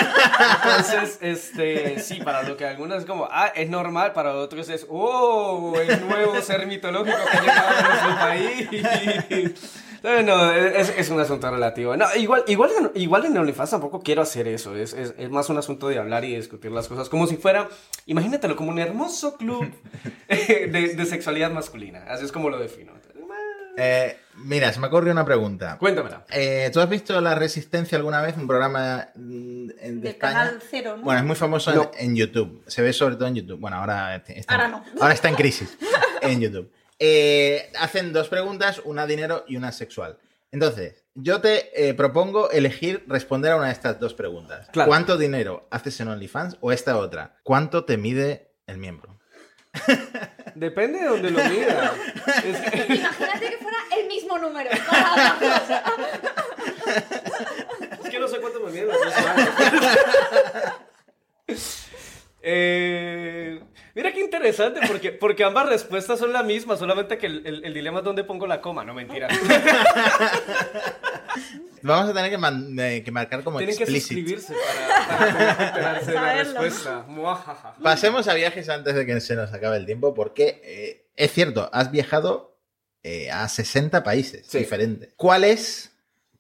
[0.63, 1.99] Entonces, este.
[1.99, 6.07] Sí, para lo que algunos es como, ah, es normal, para otros es, oh, el
[6.07, 9.81] nuevo ser mitológico que ha llegado a nuestro país.
[10.03, 11.95] No, no, es, es un asunto relativo.
[11.95, 14.75] No, igual, igual, en- igual en OnlyFans tampoco quiero hacer eso.
[14.75, 17.07] Es, es, es más un asunto de hablar y discutir las cosas.
[17.09, 17.69] Como si fuera,
[18.07, 19.71] imagínatelo como un hermoso club
[20.27, 22.03] eh, de, de sexualidad masculina.
[22.07, 22.93] Así es como lo defino.
[23.77, 25.77] Eh, mira, se me ocurrió una pregunta.
[25.77, 26.25] Cuéntamela.
[26.29, 28.35] Eh, ¿Tú has visto La Resistencia alguna vez?
[28.37, 30.33] Un programa mm, de De España.
[30.33, 31.03] Canal Cero, ¿no?
[31.03, 32.63] Bueno, es muy famoso en- YouTube.
[32.67, 33.59] Se ve sobre todo en YouTube.
[33.59, 34.83] Bueno, ahora está, Ahora no.
[34.99, 35.77] ahora está en crisis
[36.21, 36.69] en YouTube.
[37.03, 40.19] Eh, hacen dos preguntas, una dinero y una sexual.
[40.51, 44.67] Entonces, yo te eh, propongo elegir responder a una de estas dos preguntas.
[44.71, 44.87] Claro.
[44.87, 46.57] ¿Cuánto dinero haces en OnlyFans?
[46.61, 47.37] O esta otra.
[47.43, 49.17] ¿Cuánto te mide el miembro?
[50.53, 51.91] Depende de donde lo mida.
[52.45, 54.69] Es que- Imagínate que fuera el mismo número.
[58.03, 59.13] Es que no sé cuánto me miden los dos.
[62.43, 63.61] Eh,
[63.95, 67.73] mira qué interesante, porque, porque ambas respuestas son la misma, solamente que el, el- el
[67.73, 69.27] dilema es dónde pongo la coma, no mentira.
[71.83, 75.67] Vamos a tener que, man- eh, que marcar como Tienen que suscribirse para, para poder
[75.67, 77.05] enterarse de la respuesta.
[77.81, 81.69] Pasemos a viajes antes de que se nos acabe el tiempo, porque eh, es cierto,
[81.73, 82.59] has viajado
[83.03, 84.59] eh, a 60 países Sí.
[84.59, 85.11] diferentes.
[85.15, 85.91] ¿Cuál es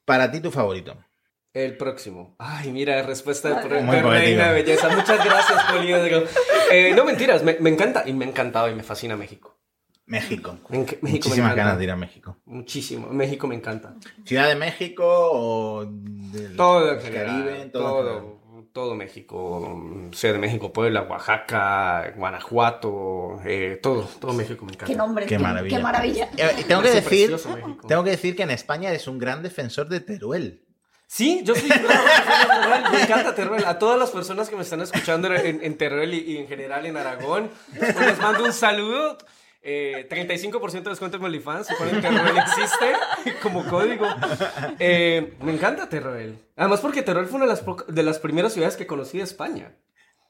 [0.05, 0.95] para ti tu favorito?
[1.53, 2.35] El próximo.
[2.39, 4.89] Ay, mira, respuesta de, de belleza.
[4.95, 6.23] Muchas gracias, Poliedro.
[6.71, 9.57] Eh, no mentiras, me, me encanta y me ha encantado y me fascina México.
[10.05, 10.57] México.
[10.69, 11.55] Me México me Muchísimas encanta.
[11.55, 12.37] ganas de ir a México.
[12.45, 13.07] Muchísimo.
[13.09, 13.95] México me encanta.
[14.25, 17.25] Ciudad de México o del Todo general.
[17.43, 18.67] Caribe, todo, todo.
[18.73, 20.09] todo, México.
[20.13, 23.41] Ciudad de México, Puebla, Oaxaca, Guanajuato.
[23.45, 24.85] eh, todo, todo México me encanta.
[24.91, 25.25] Qué nombre.
[25.25, 25.77] Qué maravilla.
[25.77, 26.29] Qué maravilla.
[26.37, 27.35] Eh, tengo que decir,
[27.87, 30.65] tengo que decir que en España eres un gran defensor de Teruel.
[31.13, 31.91] Sí, yo soy Teruel,
[32.89, 33.65] me encanta Teruel.
[33.65, 36.95] A todas las personas que me están escuchando en, en Teruel y, en general en
[36.95, 39.17] Aragón, pues les mando un saludo.
[39.61, 42.93] Eh, 35% de descuento en OnlyFans, si ponen Teruel existe
[43.43, 44.07] como código.
[44.79, 46.39] Eh, me encanta Teruel.
[46.55, 47.53] Además porque Teruel fue una
[47.89, 49.73] de las primeras ciudades que conocí de España.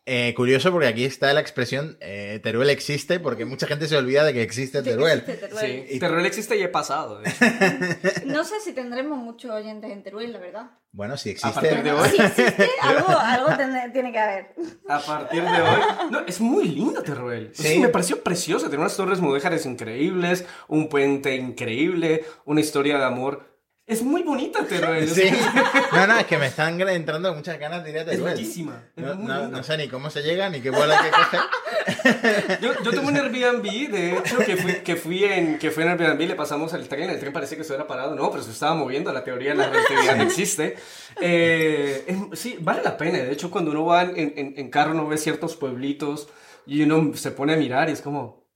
[0.07, 4.23] Eh, curioso porque aquí está la expresión eh, Teruel existe porque mucha gente se olvida
[4.23, 5.19] de que existe Teruel.
[5.19, 5.85] Existe Teruel.
[5.87, 7.21] Sí, Teruel existe y he pasado.
[8.25, 10.71] No sé si tendremos muchos oyentes en Teruel, la verdad.
[10.91, 11.83] Bueno, si A partir existe.
[11.83, 12.09] de hoy.
[12.09, 13.47] Si existe, algo, algo
[13.93, 14.55] tiene que haber.
[14.87, 15.81] A partir de hoy.
[16.09, 17.51] No, es muy lindo Teruel.
[17.53, 17.67] Sí.
[17.67, 17.79] Sí.
[17.79, 18.67] me pareció precioso.
[18.69, 23.50] Tiene unas torres mudéjares increíbles, un puente increíble, una historia de amor.
[23.91, 25.09] Es muy bonita Teruel.
[25.09, 25.23] Sí.
[25.91, 28.33] No, no, es que me están entrando muchas ganas de ir a Es Teruel.
[28.35, 28.83] bellísima.
[28.95, 29.57] Es No, muy no- linda.
[29.57, 32.59] no sé ni cómo se llega, ni qué vuelo hay que coger.
[32.61, 35.89] Yo, yo tuve un Airbnb, de hecho, que fui, que fui en que fui en
[35.89, 38.73] Airbnb, le pasamos el tren, el tren parece que estuviera parado, no, pero se estaba
[38.75, 40.77] moviendo, la teoría de la relatividad no existe.
[41.19, 44.91] Eh, es- sí, vale la pena, de hecho, cuando uno va en, en, en carro,
[44.91, 46.29] uno ve ciertos pueblitos
[46.65, 48.47] y uno se pone a mirar y es como,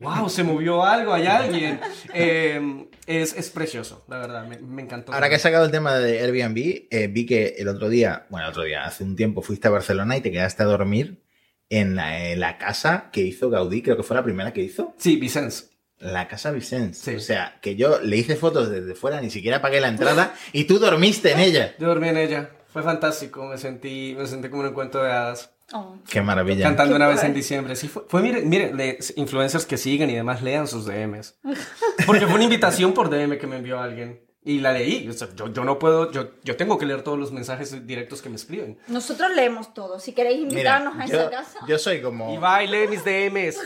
[0.00, 1.80] wow, se movió algo, hay alguien.
[2.12, 5.12] Eh, es, es precioso, la verdad, me, me encantó.
[5.12, 8.46] Ahora que has sacado el tema de Airbnb, eh, vi que el otro día, bueno,
[8.46, 11.22] el otro día, hace un tiempo fuiste a Barcelona y te quedaste a dormir
[11.68, 14.94] en la, en la casa que hizo Gaudí, creo que fue la primera que hizo.
[14.98, 15.70] Sí, Vicens.
[15.98, 16.98] La casa Vicens.
[16.98, 17.14] Sí.
[17.14, 20.64] O sea, que yo le hice fotos desde fuera, ni siquiera pagué la entrada y
[20.64, 21.74] tú dormiste en ella.
[21.78, 25.50] Yo dormí en ella, fue fantástico, me sentí, me sentí como un cuento de hadas.
[25.72, 25.96] Oh.
[26.08, 26.64] Qué maravilla.
[26.64, 27.76] Cantando Qué una vez en diciembre.
[27.76, 31.38] Sí, fue, fue mire, mire, le- influencers que siguen y demás lean sus DMs.
[32.06, 34.20] Porque fue una invitación por DM que me envió alguien.
[34.42, 35.06] Y la leí.
[35.06, 38.22] O sea, yo, yo no puedo, yo, yo tengo que leer todos los mensajes directos
[38.22, 38.78] que me escriben.
[38.86, 40.00] Nosotros leemos todo.
[40.00, 41.58] Si queréis Mira, invitarnos a yo, esa casa.
[41.68, 42.32] yo soy como...
[42.32, 43.58] Y va y lee mis DMs.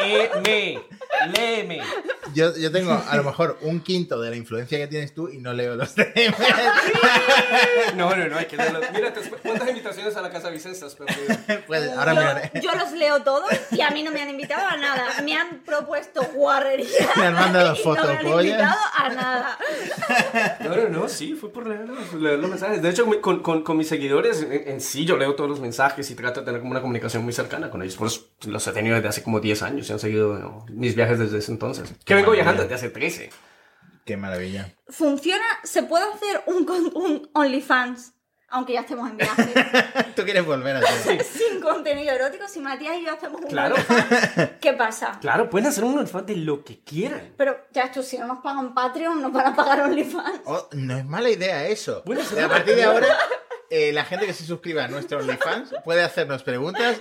[0.02, 0.82] Léeme.
[1.34, 1.80] Léeme.
[2.34, 5.38] Yo, yo tengo a lo mejor un quinto de la influencia que tienes tú y
[5.38, 6.14] no leo los DMs.
[7.94, 8.80] No, no, no, hay que leerlo.
[8.92, 10.96] Mira, ¿cuántas invitaciones a la casa Vicenza has?
[11.66, 12.50] Pues ahora yo, miraré.
[12.60, 15.22] yo los leo todos y a mí no me han invitado a nada.
[15.22, 16.86] Me han propuesto guarrería.
[17.16, 19.53] Me han mandado y no me han invitado a nada.
[20.60, 22.80] No, no, no, sí, fue por leer los, leer los mensajes.
[22.82, 26.10] De hecho, con, con, con mis seguidores, en, en sí, yo leo todos los mensajes
[26.10, 27.96] y trato de tener como una comunicación muy cercana con ellos.
[27.96, 30.64] Por eso los he tenido desde hace como 10 años y han seguido ¿no?
[30.70, 31.92] mis viajes desde ese entonces.
[32.04, 32.42] Que vengo maravilla.
[32.52, 33.30] viajando desde hace 13.
[34.04, 34.74] Qué maravilla.
[34.88, 38.13] Funciona, se puede hacer un, con- un OnlyFans,
[38.54, 39.52] aunque ya estemos en viaje,
[40.16, 41.22] Tú quieres volver a hacer.
[41.24, 42.46] sin contenido erótico.
[42.48, 43.74] Si Matías y yo hacemos un Claro.
[43.74, 45.18] OnlyFans, ¿qué pasa?
[45.20, 47.32] Claro, pueden hacer un OnlyFans de lo que quieran.
[47.36, 50.40] Pero ya esto, si no nos pagan Patreon, nos van a pagar OnlyFans.
[50.44, 52.02] Oh, no es mala idea eso.
[52.06, 53.08] Bueno, a partir de ahora,
[53.70, 56.96] eh, la gente que se suscriba a nuestro OnlyFans puede hacernos preguntas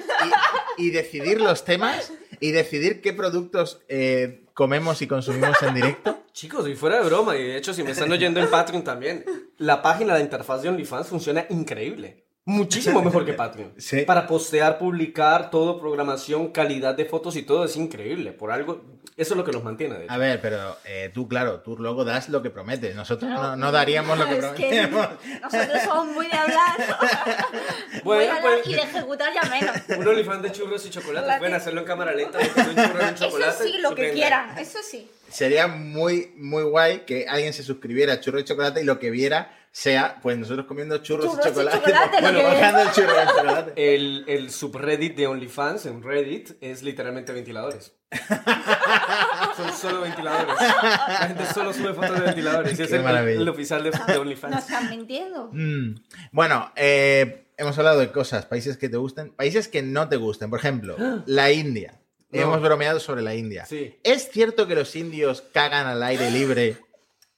[0.77, 6.19] y, y decidir los temas y decidir qué productos eh, comemos y consumimos en directo.
[6.33, 9.23] Chicos, y fuera de broma, y de hecho, si me están oyendo en Patreon también,
[9.63, 12.28] la página, la interfaz de OnlyFans funciona increíble.
[12.45, 13.73] Muchísimo mejor que Patreon.
[13.77, 14.01] Sí.
[14.01, 18.34] Para postear, publicar, todo, programación, calidad de fotos y todo es increíble.
[18.34, 18.82] Por algo,
[19.15, 19.97] eso es lo que nos mantiene.
[19.97, 20.13] De hecho.
[20.13, 22.95] A ver, pero eh, tú, claro, tú luego das lo que prometes.
[22.95, 25.08] Nosotros no, no daríamos lo que Es que prometemos.
[25.41, 26.77] nosotros somos muy de hablar.
[27.93, 29.75] muy Bueno, de hablar pues- y de ejecutar ya menos.
[29.97, 31.27] Un OnlyFans de churros y chocolate.
[31.27, 32.39] La Pueden hacerlo en cámara lenta.
[32.39, 33.63] un churro en un Eso chocolate.
[33.63, 35.10] sí, lo que quieran, eso sí.
[35.29, 39.12] sería muy, muy guay que alguien se suscribiera a Churros y Chocolate y lo que
[39.12, 41.93] viera sea, pues nosotros comiendo churros, Churros y y chocolate.
[42.21, 43.73] bueno, que- bajando el churro y chocolate.
[43.95, 47.93] El, el subreddit de OnlyFans en Reddit es literalmente ventiladores.
[49.57, 50.55] Son solo ventiladores.
[50.59, 52.77] La gente solo sube fotos de ventiladores.
[52.79, 54.57] y es Qué el, oficial de, OnlyFans.
[54.59, 55.49] están mintiendo.
[55.51, 55.95] Mm.
[56.31, 60.49] Bueno, eh, hemos hablado de cosas, países que te gusten, países que no te gusten.
[60.49, 61.99] Por ejemplo, la India.
[62.31, 62.41] No.
[62.41, 63.65] Hemos bromeado sobre la India.
[63.65, 63.95] Sí.
[64.03, 66.77] ¿Es cierto que los indios cagan al aire libre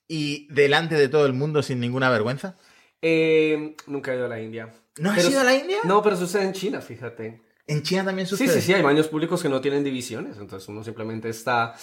[0.08, 2.56] y delante de todo el mundo sin ninguna vergüenza?
[3.02, 4.70] Eh, nunca he ido a la India.
[4.98, 5.78] ¿No has Pero- ido a la India?
[5.84, 7.42] No, pero sucede en China, fíjate.
[7.68, 8.62] ¿En China también Sí, sucede?
[8.62, 11.74] sí, sí, hay baños públicos que no tienen divisiones, entonces uno simplemente está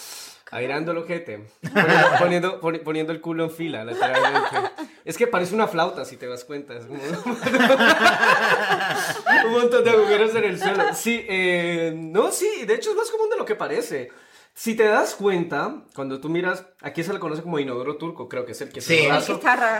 [0.49, 1.61] airando el ojete, poniendo,
[2.19, 4.57] poniendo, poni- poniendo el culo en fila, literalmente.
[5.03, 6.75] Es que parece una flauta, si te das cuenta.
[6.77, 6.99] Es como...
[9.45, 10.83] Un montón de agujeros en el suelo.
[10.93, 14.09] Sí, eh, no, sí, de hecho es más común de lo que parece.
[14.55, 18.45] Si te das cuenta, cuando tú miras, aquí se le conoce como inodoro turco, creo
[18.45, 18.97] que es el que Sí.
[18.97, 19.07] se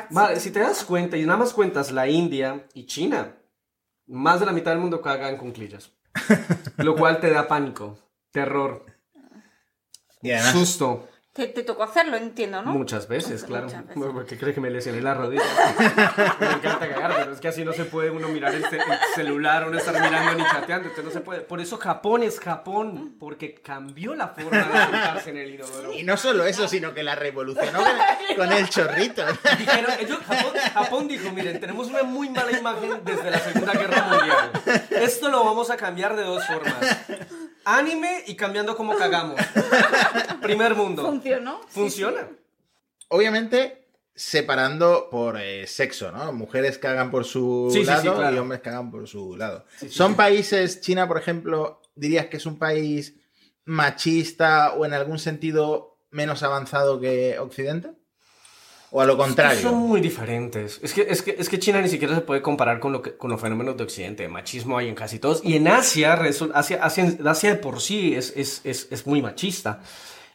[0.09, 3.37] Vale, si te das cuenta y nada más cuentas la India y China,
[4.07, 5.91] más de la mitad del mundo caga en cunclillas.
[6.77, 7.97] Lo cual te da pánico,
[8.31, 8.85] terror,
[10.51, 11.07] susto.
[11.33, 12.73] Te, te tocó hacerlo, entiendo, ¿no?
[12.73, 13.65] Muchas veces, Muchas claro.
[13.65, 13.95] veces.
[13.95, 15.41] Bueno, Porque crees que me lesioné la rodilla.
[16.39, 18.71] me encanta cagar, pero es que así no se puede uno mirar el, el
[19.15, 20.89] celular, uno estar mirando ni chateando.
[20.89, 21.41] Entonces no se puede.
[21.41, 25.91] Por eso Japón es Japón, porque cambió la forma de sentarse en el inodoro.
[25.93, 29.23] y no solo eso, sino que la revolucionó con, con el chorrito.
[29.57, 34.03] Dijeron, ellos- Japón, Japón dijo, miren, tenemos una muy mala imagen desde la Segunda Guerra
[34.03, 34.51] Mundial.
[34.91, 36.77] Esto lo vamos a cambiar de dos formas.
[37.65, 39.39] Anime y cambiando cómo cagamos.
[40.41, 41.03] Primer mundo.
[41.03, 41.61] Funcionó.
[41.63, 42.27] Sí, Funciona.
[43.09, 46.31] Obviamente, separando por eh, sexo, ¿no?
[46.33, 48.35] Mujeres cagan por su Sí, sí, sí, lado claro.
[48.35, 49.65] y hombres cagan por su lado.
[49.77, 50.17] Sí, sí, ¿Son sí.
[50.17, 53.15] países, China, por ejemplo, dirías que es un país
[53.65, 57.91] machista o en algún sentido menos avanzado que Occidente?
[58.95, 59.59] ¿O a lo contrario?
[59.59, 60.79] Son muy diferentes.
[60.83, 63.17] Es que, es, que, es que China ni siquiera se puede comparar con, lo que,
[63.17, 64.27] con los fenómenos de Occidente.
[64.27, 65.41] Machismo hay en casi todos.
[65.43, 69.81] Y en Asia, Asia, Asia, Asia de por sí es, es, es, es muy machista.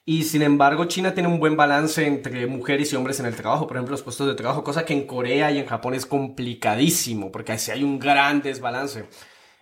[0.05, 3.69] Y sin embargo, China tiene un buen balance entre mujeres y hombres en el trabajo.
[3.69, 7.31] Por ejemplo, los puestos de trabajo, cosa que en Corea y en Japón es complicadísimo,
[7.31, 9.05] porque así hay un gran desbalance.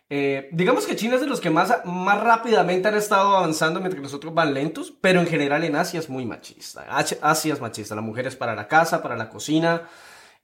[0.09, 3.99] Eh, digamos que China es de los que más, más rápidamente han estado avanzando mientras
[3.99, 6.87] que los otros van lentos, pero en general en Asia es muy machista.
[6.89, 9.89] Asia, es machista, la mujer es para la casa, para la cocina.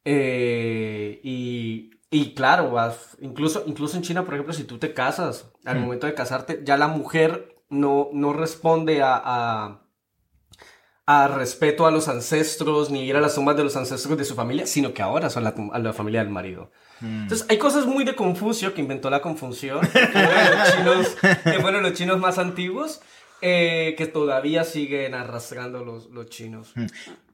[0.04, 2.74] eh, y, y claro,
[3.20, 5.82] incluso, incluso en China, por ejemplo, si tú te casas, al Mm.
[5.82, 9.82] momento de casarte, ya la mujer no, no responde a, a,
[11.06, 14.34] a respeto a los ancestros ni ir a las tumbas de los ancestros de su
[14.34, 16.70] familia, sino que ahora son la, a la familia del marido.
[17.02, 17.22] Mm.
[17.24, 21.60] Entonces, hay cosas muy de Confucio que inventó la Confusión, que fueron los chinos, que
[21.60, 23.00] fueron los chinos más antiguos,
[23.40, 26.72] eh, que todavía siguen arrastrando los, los chinos.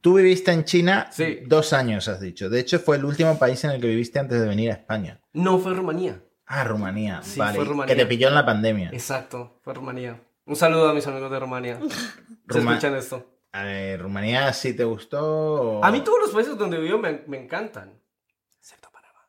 [0.01, 1.39] Tú viviste en China Sí.
[1.45, 2.49] dos años, has dicho.
[2.49, 5.21] De hecho, fue el último país en el que viviste antes de venir a España.
[5.33, 6.21] No fue Rumanía.
[6.47, 7.21] Ah, Rumanía.
[7.21, 7.57] Sí, vale.
[7.57, 7.95] fue Rumanía.
[7.95, 8.89] Que te pilló en la pandemia.
[8.91, 10.19] Exacto, fue Rumanía.
[10.45, 11.79] Un saludo a mis amigos de Rumanía.
[11.79, 13.23] ¿Se Ruma- escuchan esto?
[13.53, 15.79] Eh, ¿Rumanía sí te gustó?
[15.79, 17.93] o- A mí todos los países donde vivo me, me encantan.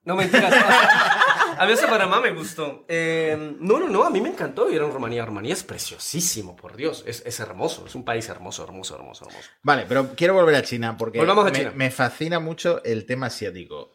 [0.04, 0.52] No, mentiras.
[1.58, 2.84] a mí ese Panamá me gustó.
[2.88, 5.24] Eh, no, no, no, a mí me encantó vivir en Rumanía.
[5.26, 7.04] Rumanía es preciosísimo, por Dios.
[7.06, 9.48] Es, es hermoso, es un país hermoso, hermoso, hermoso, hermoso.
[9.62, 11.72] Vale, pero quiero volver a China porque Volvamos a me, China.
[11.74, 13.92] me fascina mucho el tema asiático.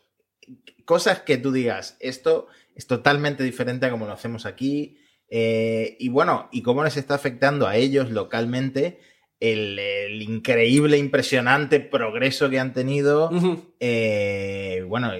[0.86, 5.00] Cosas que tú digas, esto es totalmente diferente a como lo hacemos aquí.
[5.30, 9.00] eh, y bueno, y cómo les está afectando a ellos localmente
[9.40, 13.30] el, el increíble, impresionante progreso que han tenido.
[13.32, 13.74] Ujú.
[13.80, 15.12] eh, bueno,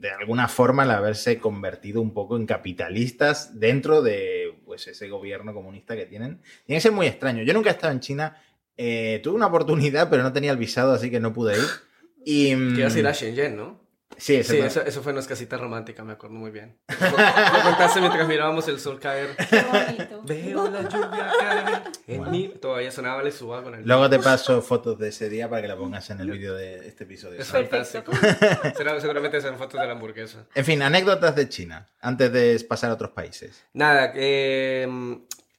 [0.00, 5.52] de alguna forma el haberse convertido un poco en capitalistas dentro de pues, ese gobierno
[5.52, 6.40] comunista que tienen.
[6.66, 7.42] Tiene que ser muy extraño.
[7.42, 8.36] Yo nunca he estado en China.
[8.80, 11.64] eh, tuve una oportunidad, pero no tenía el visado, así que no pude ir.
[12.24, 13.87] Y, mm, ir a Shenzhen, ¿no?
[14.18, 14.66] Sí, Sí, exacto.
[14.66, 16.76] eso, eso fue una casita romántica, me acuerdo muy bien.
[17.00, 19.36] Lo contaste mientras mirábamos el sol caer.
[19.48, 20.22] Qué bonito.
[20.24, 22.30] Veo la lluvia caer en Wow.
[22.30, 22.52] mí.
[22.60, 23.84] Todavía sonaba le suba con el.
[23.86, 26.86] Luego te paso fotos de ese día para que la pongas en el vídeo de
[26.88, 27.40] este episodio.
[27.40, 28.12] Es fantástico.
[28.76, 30.44] Será- seguramente serán fotos de la hamburguesa.
[30.54, 33.64] En fin, anécdotas de China, antes de pasar a otros países.
[33.72, 34.88] Nada, eh,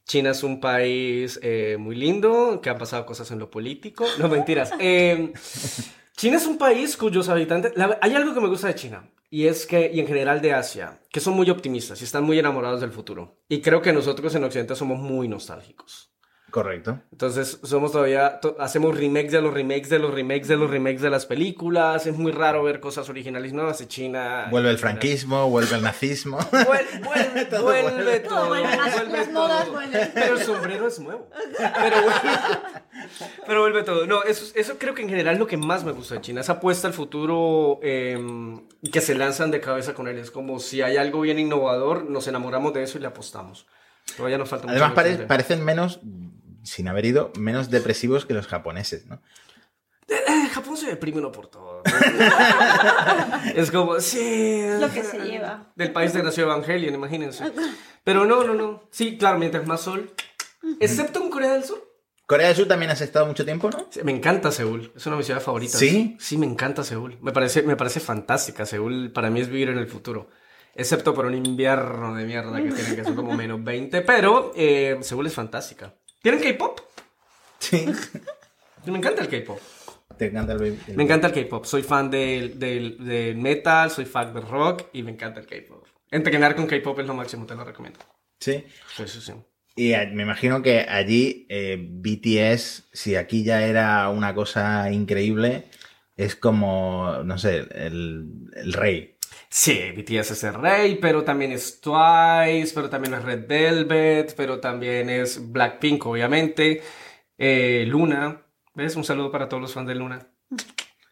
[0.06, 4.06] China es un país eh, muy lindo, que han pasado cosas en lo político.
[4.18, 4.72] No, mentiras.
[4.80, 5.32] Eh,
[6.20, 7.72] China es un país cuyos habitantes...
[7.78, 10.52] la- hay algo que me gusta de China, y es que, y en general de
[10.54, 13.38] Asia, que son muy optimistas y están muy enamorados del futuro.
[13.48, 16.12] Y creo que nosotros en Occidente somos muy nostálgicos.
[16.52, 17.00] Correcto.
[17.12, 21.02] Entonces, somos todavía, to- hacemos remakes de los remakes de los remakes de los remakes
[21.02, 22.08] de las películas.
[22.08, 24.48] Es muy raro ver cosas originales nuevas de China.
[24.50, 26.40] Vuelve el franquismo, vuelve el nazismo.
[26.52, 26.66] Vuelve,
[27.04, 28.20] vuelve, Todo vuelve vuelve.
[28.22, 28.36] todo.
[28.38, 29.74] Todo vuelve, las- vuelve las modas todo.
[29.74, 30.12] vuelven.
[30.14, 31.30] Pero el sombrero es nuevo.
[31.58, 32.30] Pero vuelve,
[33.46, 34.06] pero vuelve todo.
[34.08, 36.42] No, eso, eso creo que en general es lo que más me gusta de China.
[36.42, 38.18] Esa apuesta al futuro eh,
[38.92, 40.18] que se lanzan de cabeza con él.
[40.18, 43.68] Es como si hay algo bien innovador, nos enamoramos de eso y le apostamos.
[44.18, 44.72] Todavía nos falta mucho.
[44.84, 46.00] Además, por pare- parecen menos,
[46.70, 49.22] sin haber ido, menos depresivos que los japoneses, ¿no?
[50.08, 51.84] Eh, Japón se deprime uno por todo.
[53.56, 54.64] es como, sí.
[54.80, 55.72] Lo que se lleva.
[55.76, 57.52] Del país de nació Evangelion, imagínense.
[58.04, 58.88] Pero no, no, no.
[58.92, 60.12] Sí, claro, mientras más sol.
[60.80, 61.88] Excepto en Corea del Sur.
[62.26, 63.88] Corea del Sur también has estado mucho tiempo, ¿no?
[63.90, 64.92] Sí, Me encanta Seúl.
[64.96, 65.80] Es una de mis ciudades favoritas.
[65.80, 66.18] ¿Sí?
[66.20, 67.18] Sí, me encanta Seúl.
[67.22, 68.66] Me parece, me parece fantástica.
[68.66, 70.30] Seúl para mí es vivir en el futuro.
[70.76, 74.02] Excepto por un invierno de mierda que tiene que ser como menos 20.
[74.02, 75.96] Pero eh, Seúl es fantástica.
[76.22, 76.80] ¿Tienen K-pop?
[77.60, 77.86] Sí.
[78.86, 79.60] Me encanta el K-pop.
[80.18, 80.80] Te encanta el baby.
[80.96, 81.66] Me encanta el K-pop.
[81.66, 85.86] Soy fan del, del, del metal, soy fan del rock y me encanta el K-pop.
[86.12, 88.00] Entrenar con K-pop es lo máximo, te lo recomiendo.
[88.40, 88.64] Sí.
[88.96, 89.34] Sí, sí, sí.
[89.76, 95.70] Y a- me imagino que allí eh, BTS, si aquí ya era una cosa increíble,
[96.18, 99.16] es como, no sé, el, el rey.
[99.50, 104.60] Sí, BTS es el rey, pero también es Twice, pero también es Red Velvet, pero
[104.60, 106.84] también es Blackpink, obviamente.
[107.36, 108.96] Eh, Luna, ¿ves?
[108.96, 110.28] Un saludo para todos los fans de Luna.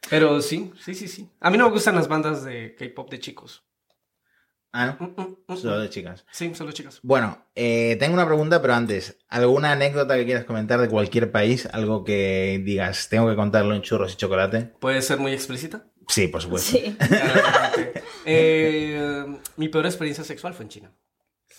[0.09, 1.29] Pero sí, sí, sí, sí.
[1.39, 3.63] A mí no me gustan las bandas de K-pop de chicos.
[4.71, 5.07] Ah, ¿no?
[5.07, 5.81] Mm, mm, mm, Solo mm.
[5.81, 6.25] de chicas.
[6.31, 6.99] Sí, solo chicas.
[7.01, 11.67] Bueno, eh, tengo una pregunta, pero antes, ¿alguna anécdota que quieras comentar de cualquier país?
[11.71, 14.73] Algo que digas, tengo que contarlo en churros y chocolate.
[14.79, 15.87] ¿Puede ser muy explícita?
[16.07, 16.71] Sí, por supuesto.
[16.71, 16.95] Sí.
[18.29, 20.91] Eh, mi peor experiencia sexual fue en China.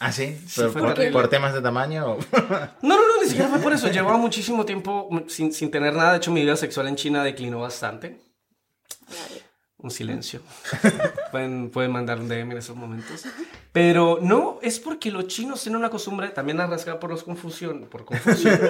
[0.00, 0.38] ¿Ah, sí?
[0.46, 0.61] Sí,
[1.12, 2.12] ¿Por, temas de tamaño?
[2.12, 2.18] o-
[2.82, 3.88] No, no, no, ni siquiera fue por eso.
[3.88, 6.12] Llevaba muchísimo tiempo sin, sin tener nada.
[6.12, 8.20] De hecho, mi vida sexual en China declinó bastante.
[9.78, 10.42] Un silencio.
[11.30, 13.24] pueden, pueden mandar un DM en esos momentos.
[13.72, 18.04] Pero no, es porque los chinos tienen una costumbre, también arrastrada por los confusión, por
[18.04, 18.61] confusión,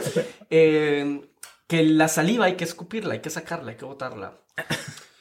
[0.50, 1.20] eh,
[1.66, 4.34] que la saliva hay que escupirla, hay que sacarla, hay que botarla.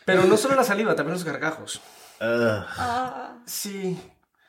[0.08, 1.80] Pero no solo la saliva, también los gargajos.
[2.20, 4.00] Ah, Sí,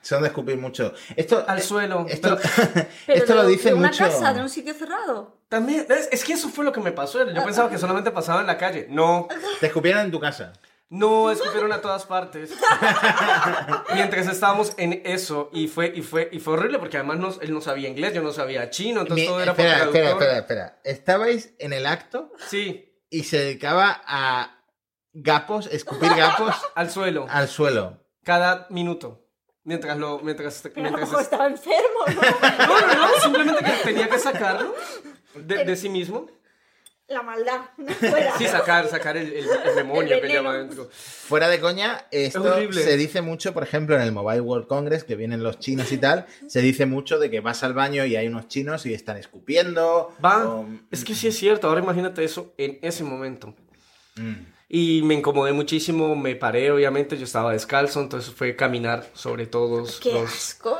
[0.00, 0.94] son de escupir mucho.
[1.16, 2.06] Esto, al suelo.
[2.08, 4.04] esto, Pero esto de- lo dicen de una mucho.
[4.04, 5.36] casa, de un sitio cerrado.
[5.48, 7.28] también, es, es que eso fue lo que me pasó.
[7.30, 8.86] Yo pensaba que solamente pasaba en la calle.
[8.88, 9.28] No,
[9.60, 10.52] Te escupieron en tu casa.
[10.90, 12.50] No, escupieron a todas partes.
[13.94, 17.52] Mientras estábamos en eso, y fue, y fue, y fue horrible porque además no- él
[17.52, 20.28] no sabía inglés, yo no sabía chino, entonces Mi- todo era por espera, espera, traductor.
[20.28, 20.80] espera, espera.
[20.84, 24.57] Estabais en el acto Sí, y se dedicaba a
[25.22, 27.98] gapos, escupir gapos al suelo, al suelo.
[28.24, 29.24] cada minuto.
[29.64, 32.66] Mientras lo, mientras, Pero a lo estaba enfermo, ¿no?
[32.66, 34.74] No, no, no, simplemente que tenía que sacarlo
[35.34, 36.26] de, de sí mismo.
[37.06, 38.36] La maldad, no fuera.
[38.38, 40.88] Sí, sacar, sacar el, el- el demonio El que lleva adentro.
[40.92, 45.16] Fuera de coña, esto se dice mucho, por ejemplo, en el Mobile World Congress, que
[45.16, 48.26] vienen los chinos y tal, se dice mucho de que vas al baño y hay
[48.26, 50.14] unos chinos y están escupiendo.
[50.24, 53.54] Va, o- es que sí es cierto, ahora imagínate eso en ese momento.
[54.16, 54.34] Mm.
[54.70, 59.98] Y me incomodé muchísimo, me paré, obviamente, yo estaba descalzo, entonces fue caminar sobre todos
[59.98, 60.24] ¡Qué los...
[60.30, 60.78] asco!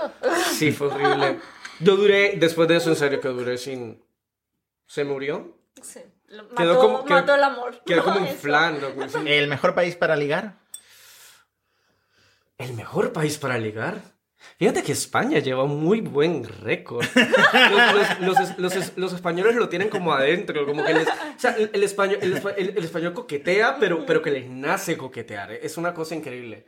[0.53, 1.41] Sí, fue horrible.
[1.81, 4.05] Yo duré, después de eso, en serio, que duré sin...
[4.87, 5.57] ¿Se murió?
[5.83, 7.83] Sí, lo- Mató, Quedó como- quedó- mató el amor.
[7.87, 8.39] Quedó como No, un eso.
[8.39, 8.79] flan.
[8.81, 10.59] Como ¿El mejor país para ligar?
[12.59, 14.03] ¿El mejor país para ligar?
[14.57, 17.05] Fíjate que España lleva un muy buen récord.
[18.21, 21.09] Los, los- los- los- españoles lo tienen como adentro, como que les...
[21.09, 22.43] O sea, el, el español, el,
[22.77, 25.53] el- español coquetea, pero, pero que les nace coquetear.
[25.53, 25.61] ¿eh?
[25.63, 26.67] Es una cosa increíble.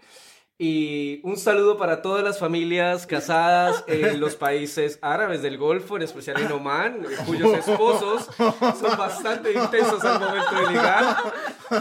[0.62, 6.02] Y un saludo para todas las familias casadas en los países árabes del Golfo, en
[6.02, 11.16] especial en Oman, cuyos esposos son bastante intensos al momento de ligar.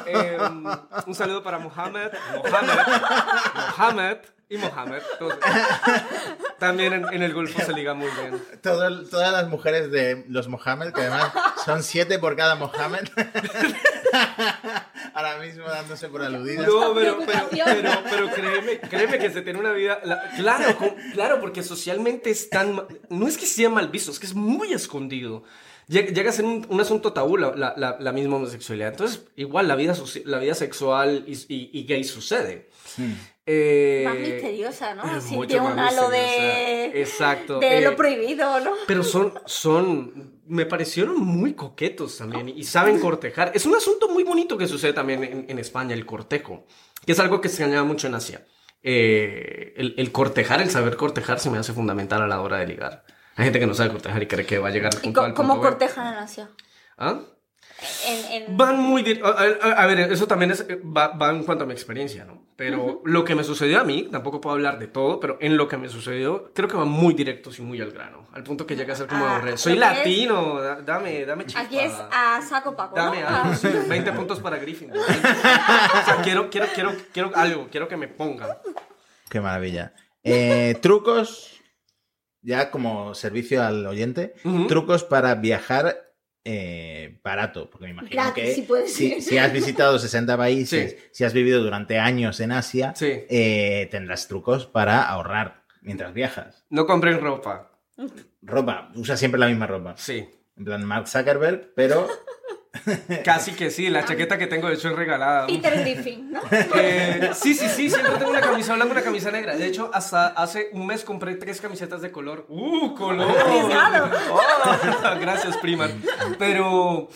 [0.06, 0.38] Eh,
[1.06, 2.80] un saludo para Mohammed, Mohammed,
[3.54, 4.18] Mohammed
[4.50, 5.02] y Mohammed.
[5.20, 5.38] Todos-
[6.58, 8.42] también en, en el Golfo se liga muy bien.
[8.62, 11.32] Todo- todas las mujeres de los Mohammed, que además
[11.66, 13.08] son siete por cada Mohammed,
[15.14, 16.68] ahora mismo dándose por aludidas.
[16.68, 20.00] No, pero, pero, pero, pero créeme, créeme que se tiene una vida.
[20.04, 22.82] la- claro, con- claro, porque socialmente es tan.
[23.10, 25.44] No es que sea mal visto, es que es muy escondido.
[25.88, 28.90] Llega, llega a ser un, un asunto tabú la, la- la- la misma homosexualidad.
[28.90, 32.70] Entonces, igual la vida, la vida sexual y, y- y gay sucede.
[33.52, 35.18] Eh, Más misteriosa, ¿no?
[35.18, 37.02] es Sí, tiene un halo de...
[37.02, 37.58] Exacto.
[37.60, 38.74] De eh, lo prohibido, ¿no?
[38.86, 43.52] pero son, son, me parecieron muy coquetos también y saben cortejar.
[43.56, 46.68] Es un asunto muy bonito que sucede también en, en España, el cortejo,
[47.04, 48.46] que es algo que se añade mucho en Asia.
[48.84, 52.68] Eh, el, el cortejar, el saber cortejar se me hace fundamental a la hora de
[52.68, 53.04] ligar.
[53.36, 55.22] Hay gente que no sabe cortejar y cree que va a llegar al ¿Y punto
[55.34, 55.70] cómo punto B.
[55.70, 56.50] cortejan en Asia?
[57.00, 57.20] ¿Ah?
[58.06, 59.22] En, en- Van muy...
[59.24, 62.49] A, a- a ver, eso también es, va, va en cuanto a mi experiencia, ¿no?
[62.60, 65.70] Pero lo que me sucedió a mí, tampoco puedo hablar de todo, pero en lo
[65.70, 68.28] que me sucedió, creo que van muy directos y muy al grano.
[68.34, 69.56] Al punto que llega a ser como Ah, aburrido.
[69.56, 71.62] Soy es- latino, da- dame, dame chispa.
[71.62, 73.06] Aquí es a saco paco, ¿no?
[73.06, 74.92] Dame Ah, algo, sí, 20 puntos para Griffin.
[74.92, 74.94] O
[76.06, 78.50] sea, quiero, quiero, quiero, quiero algo, quiero que me pongan.
[79.30, 79.94] Qué maravilla.
[80.22, 81.62] Eh, trucos,
[82.42, 84.34] ya como servicio al oyente,
[84.68, 86.09] trucos para viajar
[86.46, 89.22] eh, barato, porque me imagino Gratis, que si puede si, ser.
[89.22, 90.98] si has visitado 60 países, Sí.
[91.12, 93.08] si has vivido durante años en Asia, Sí.
[93.30, 96.66] eh, tendrás trucos para ahorrar mientras viajas.
[96.70, 97.72] No compren ropa.
[98.42, 99.96] Ropa, usa siempre la misma ropa.
[99.98, 100.28] Sí.
[100.58, 102.08] En plan Mark Zuckerberg, pero
[103.26, 105.48] Casi que sí, la chaqueta que tengo de hecho es regalada.
[105.48, 106.42] Peter Griffin, ¿no?
[106.76, 109.56] Eh, sí, sí, sí, siempre tengo una camisa blanca, una camisa negra.
[109.56, 112.46] De hecho, hasta hace un mes compré tres camisetas de color.
[112.48, 113.36] ¡Uh, color!
[114.32, 115.90] Oh, gracias, prima.
[116.38, 117.10] Pero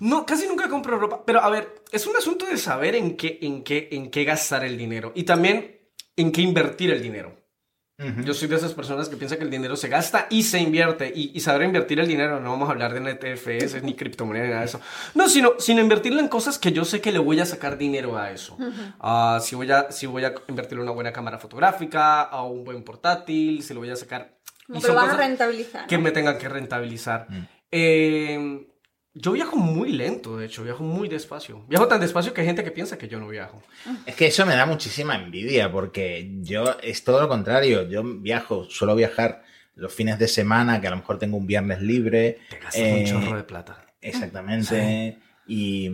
[0.00, 1.24] no, casi nunca compro ropa.
[1.24, 4.64] Pero a ver, es un asunto de saber en qué, en qué, en qué gastar
[4.64, 5.80] el dinero y también
[6.16, 7.36] en qué invertir el dinero.
[7.98, 11.10] Yo soy de esas personas que piensan que el dinero se gasta y se invierte.
[11.14, 14.50] Y, y saber invertir el dinero, no vamos a hablar de NTFS ni criptomoneda ni
[14.50, 14.80] nada de eso.
[15.14, 18.18] No, sino, sino invertirlo en cosas que yo sé que le voy a sacar dinero
[18.18, 18.58] a eso.
[19.00, 22.64] Ah, si, voy a, si voy a invertir en una buena cámara fotográfica, a un
[22.64, 24.36] buen portátil, si lo voy a sacar.
[24.66, 25.86] Como que lo a rentabilizar.
[25.86, 26.04] que ¿no?
[26.04, 27.28] me tengan que rentabilizar.
[27.70, 28.66] Eh,
[29.18, 31.64] yo viajo muy lento, de hecho, viajo muy despacio.
[31.68, 33.62] Viajo tan despacio que hay gente que piensa que yo no viajo.
[34.04, 37.88] Es que eso me da muchísima envidia, porque yo es todo lo contrario.
[37.88, 39.42] Yo viajo, suelo viajar
[39.74, 42.38] los fines de semana, que a lo mejor tengo un viernes libre.
[42.50, 43.86] Te gastas Eh, un chorro de plata.
[44.02, 45.18] Exactamente.
[45.48, 45.90] Y,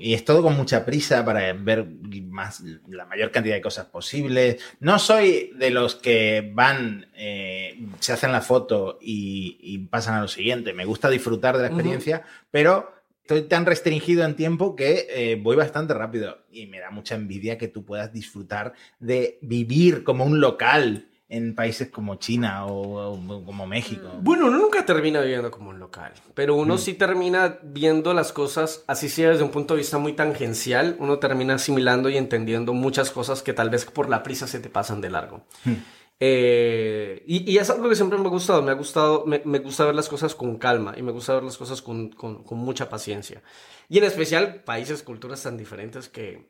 [0.00, 1.86] y es todo con mucha prisa para ver
[2.24, 4.60] más, la mayor cantidad de cosas posibles.
[4.80, 10.22] No soy de los que van, eh, se hacen la foto y, y pasan a
[10.22, 10.72] lo siguiente.
[10.72, 12.92] Me gusta disfrutar de la experiencia, pero
[13.22, 16.38] estoy tan restringido en tiempo que eh, voy bastante rápido.
[16.50, 21.54] Y me da mucha envidia que tú puedas disfrutar de vivir como un local en
[21.56, 24.08] países como China o, o como México.
[24.20, 26.78] Bueno, uno nunca termina viviendo como un local, pero uno Mm.
[26.78, 31.18] sí termina viendo las cosas, así sea desde un punto de vista muy tangencial, uno
[31.18, 35.00] termina asimilando y entendiendo muchas cosas que tal vez por la prisa se te pasan
[35.00, 35.42] de largo.
[35.64, 35.72] Mm.
[36.20, 39.58] Eh, y, y es algo que siempre me ha gustado, me ha gustado, me, me
[39.58, 42.58] gusta ver las cosas con calma y me gusta ver las cosas con, con- con
[42.58, 43.42] mucha paciencia.
[43.88, 46.48] Y en especial países, culturas tan diferentes que,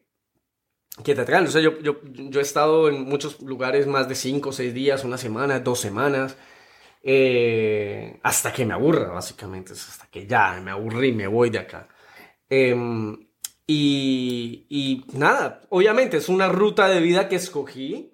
[1.05, 1.47] que te atraen.
[1.47, 4.75] O sea, yo, yo, yo he estado en muchos lugares más de 5 o 6
[4.75, 6.37] días, una semana, dos semanas,
[7.03, 9.73] eh, hasta que me aburra, básicamente.
[9.73, 11.89] Hasta que ya me aburrí, me voy de acá.
[12.49, 13.29] Em,
[13.67, 18.13] y, y nada, obviamente es una ruta de vida que escogí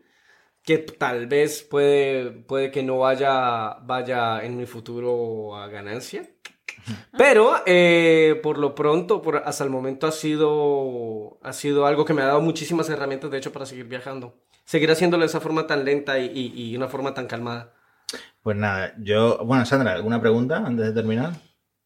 [0.62, 6.32] que tal vez puede, puede que no vaya, vaya en mi futuro a ganancia.
[7.16, 12.14] Pero eh, por lo pronto, por, hasta el momento ha sido, ha sido algo que
[12.14, 14.35] me ha dado muchísimas herramientas, de hecho, para seguir viajando.
[14.64, 17.72] Seguir haciéndolo de esa forma tan lenta y, y, y una forma tan calmada.
[18.43, 19.39] Pues nada, yo.
[19.45, 21.33] Bueno, Sandra, ¿alguna pregunta antes de terminar?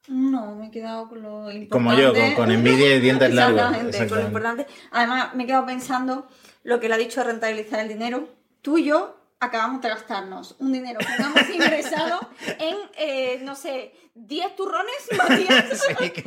[0.09, 1.69] No, me he quedado con lo importante.
[1.69, 3.61] Como yo, con, con envidia y dientes largos.
[3.61, 4.67] Exactamente, con lo importante.
[4.93, 6.29] Además, me he quedado pensando
[6.63, 8.29] lo que le ha dicho de rentabilizar el dinero.
[8.63, 12.29] Tú y yo acabamos de gastarnos un dinero que no hemos ingresado
[12.59, 15.83] en, eh, no sé, 10 turrones, Matías.
[15.97, 16.23] Sí,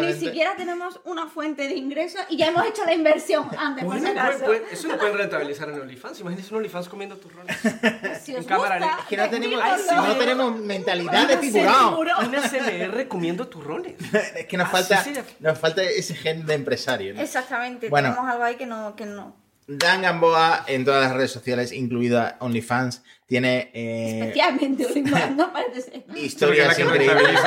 [0.00, 3.98] Ni siquiera tenemos una fuente de ingresos y ya hemos hecho la inversión antes, por
[4.00, 4.52] si acaso.
[4.52, 6.18] eso lo pueden rentabilizar en OnlyFans.
[6.20, 7.56] Imagínense un OnlyFans comiendo turrones.
[8.22, 10.06] Si os en cámara que no tenemos, decídnoslo.
[10.08, 11.94] no tenemos mentalidad de tiburón.
[12.26, 13.94] Una CMR comiendo turrones.
[14.34, 15.20] Es que nos Ah, falta, sí, sí.
[15.38, 17.14] nos falta ese gen de empresario.
[17.14, 17.20] ¿no?
[17.20, 18.10] Exactamente, Bueno.
[18.10, 19.34] tenemos algo ahí que no, que no.
[19.68, 25.82] Dan Gamboa en todas las redes sociales, incluida OnlyFans, tiene eh, Especialmente OnlyFans, no parece
[25.82, 26.04] ser.
[26.16, 27.38] historias increíbles.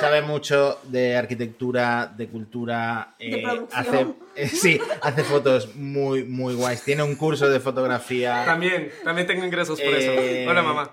[0.00, 3.14] Sabe mucho de arquitectura, de cultura.
[3.20, 3.70] De eh, producción.
[3.72, 6.82] hace, eh, sí, hace fotos muy, muy guays.
[6.82, 8.42] Tiene un curso de fotografía.
[8.44, 10.50] También, también tengo ingresos por Eh, eso.
[10.50, 10.90] Hola, mamá.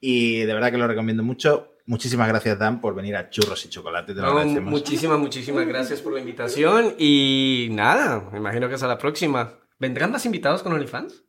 [0.00, 1.70] Y de verdad que lo recomiendo mucho.
[1.86, 4.12] Muchísimas gracias, Dan, por venir a Churros y Chocolate.
[4.14, 4.70] Te lo No, agradecemos.
[4.70, 6.94] muchísimas, muchísimas gracias por la invitación.
[6.98, 9.54] Y nada, me imagino que hasta la próxima.
[9.78, 11.22] ¿Vendrán más invitados con OnlyFans?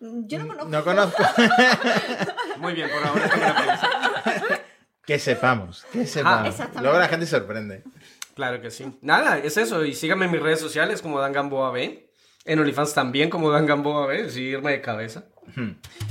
[0.00, 0.68] Yo no conozco.
[0.68, 1.22] No conozco.
[2.58, 4.60] Muy bien, por ahora la
[5.04, 6.48] que sepamos, que sepamos.
[6.48, 6.82] exactamente.
[6.82, 7.82] Luego la gente se sorprende.
[8.34, 8.86] Claro que sí.
[9.00, 9.84] Nada, es eso.
[9.84, 12.12] Y síganme en mis redes sociales como Dan Gamboa B.
[12.44, 14.30] En OnlyFans también como Dan Gamboa B.
[14.30, 15.24] Sí, irme de cabeza.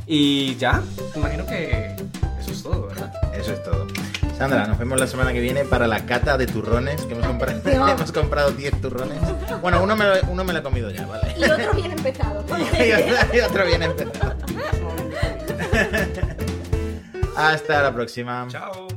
[0.05, 0.84] Y ya,
[1.16, 1.95] imagino que
[2.39, 3.14] eso es todo, ¿verdad?
[3.34, 3.86] Eso es todo.
[4.38, 7.61] Sandra, nos vemos la semana que viene para la cata de turrones que hemos comprado.
[7.77, 7.88] No.
[7.88, 9.17] hemos comprado 10 turrones.
[9.61, 11.33] Bueno, uno me, lo, uno me lo he comido ya, ¿vale?
[11.38, 12.43] Y otro bien empezado.
[12.57, 14.35] y, otro, y otro bien empezado.
[17.35, 18.47] Hasta la próxima.
[18.49, 18.88] Chao.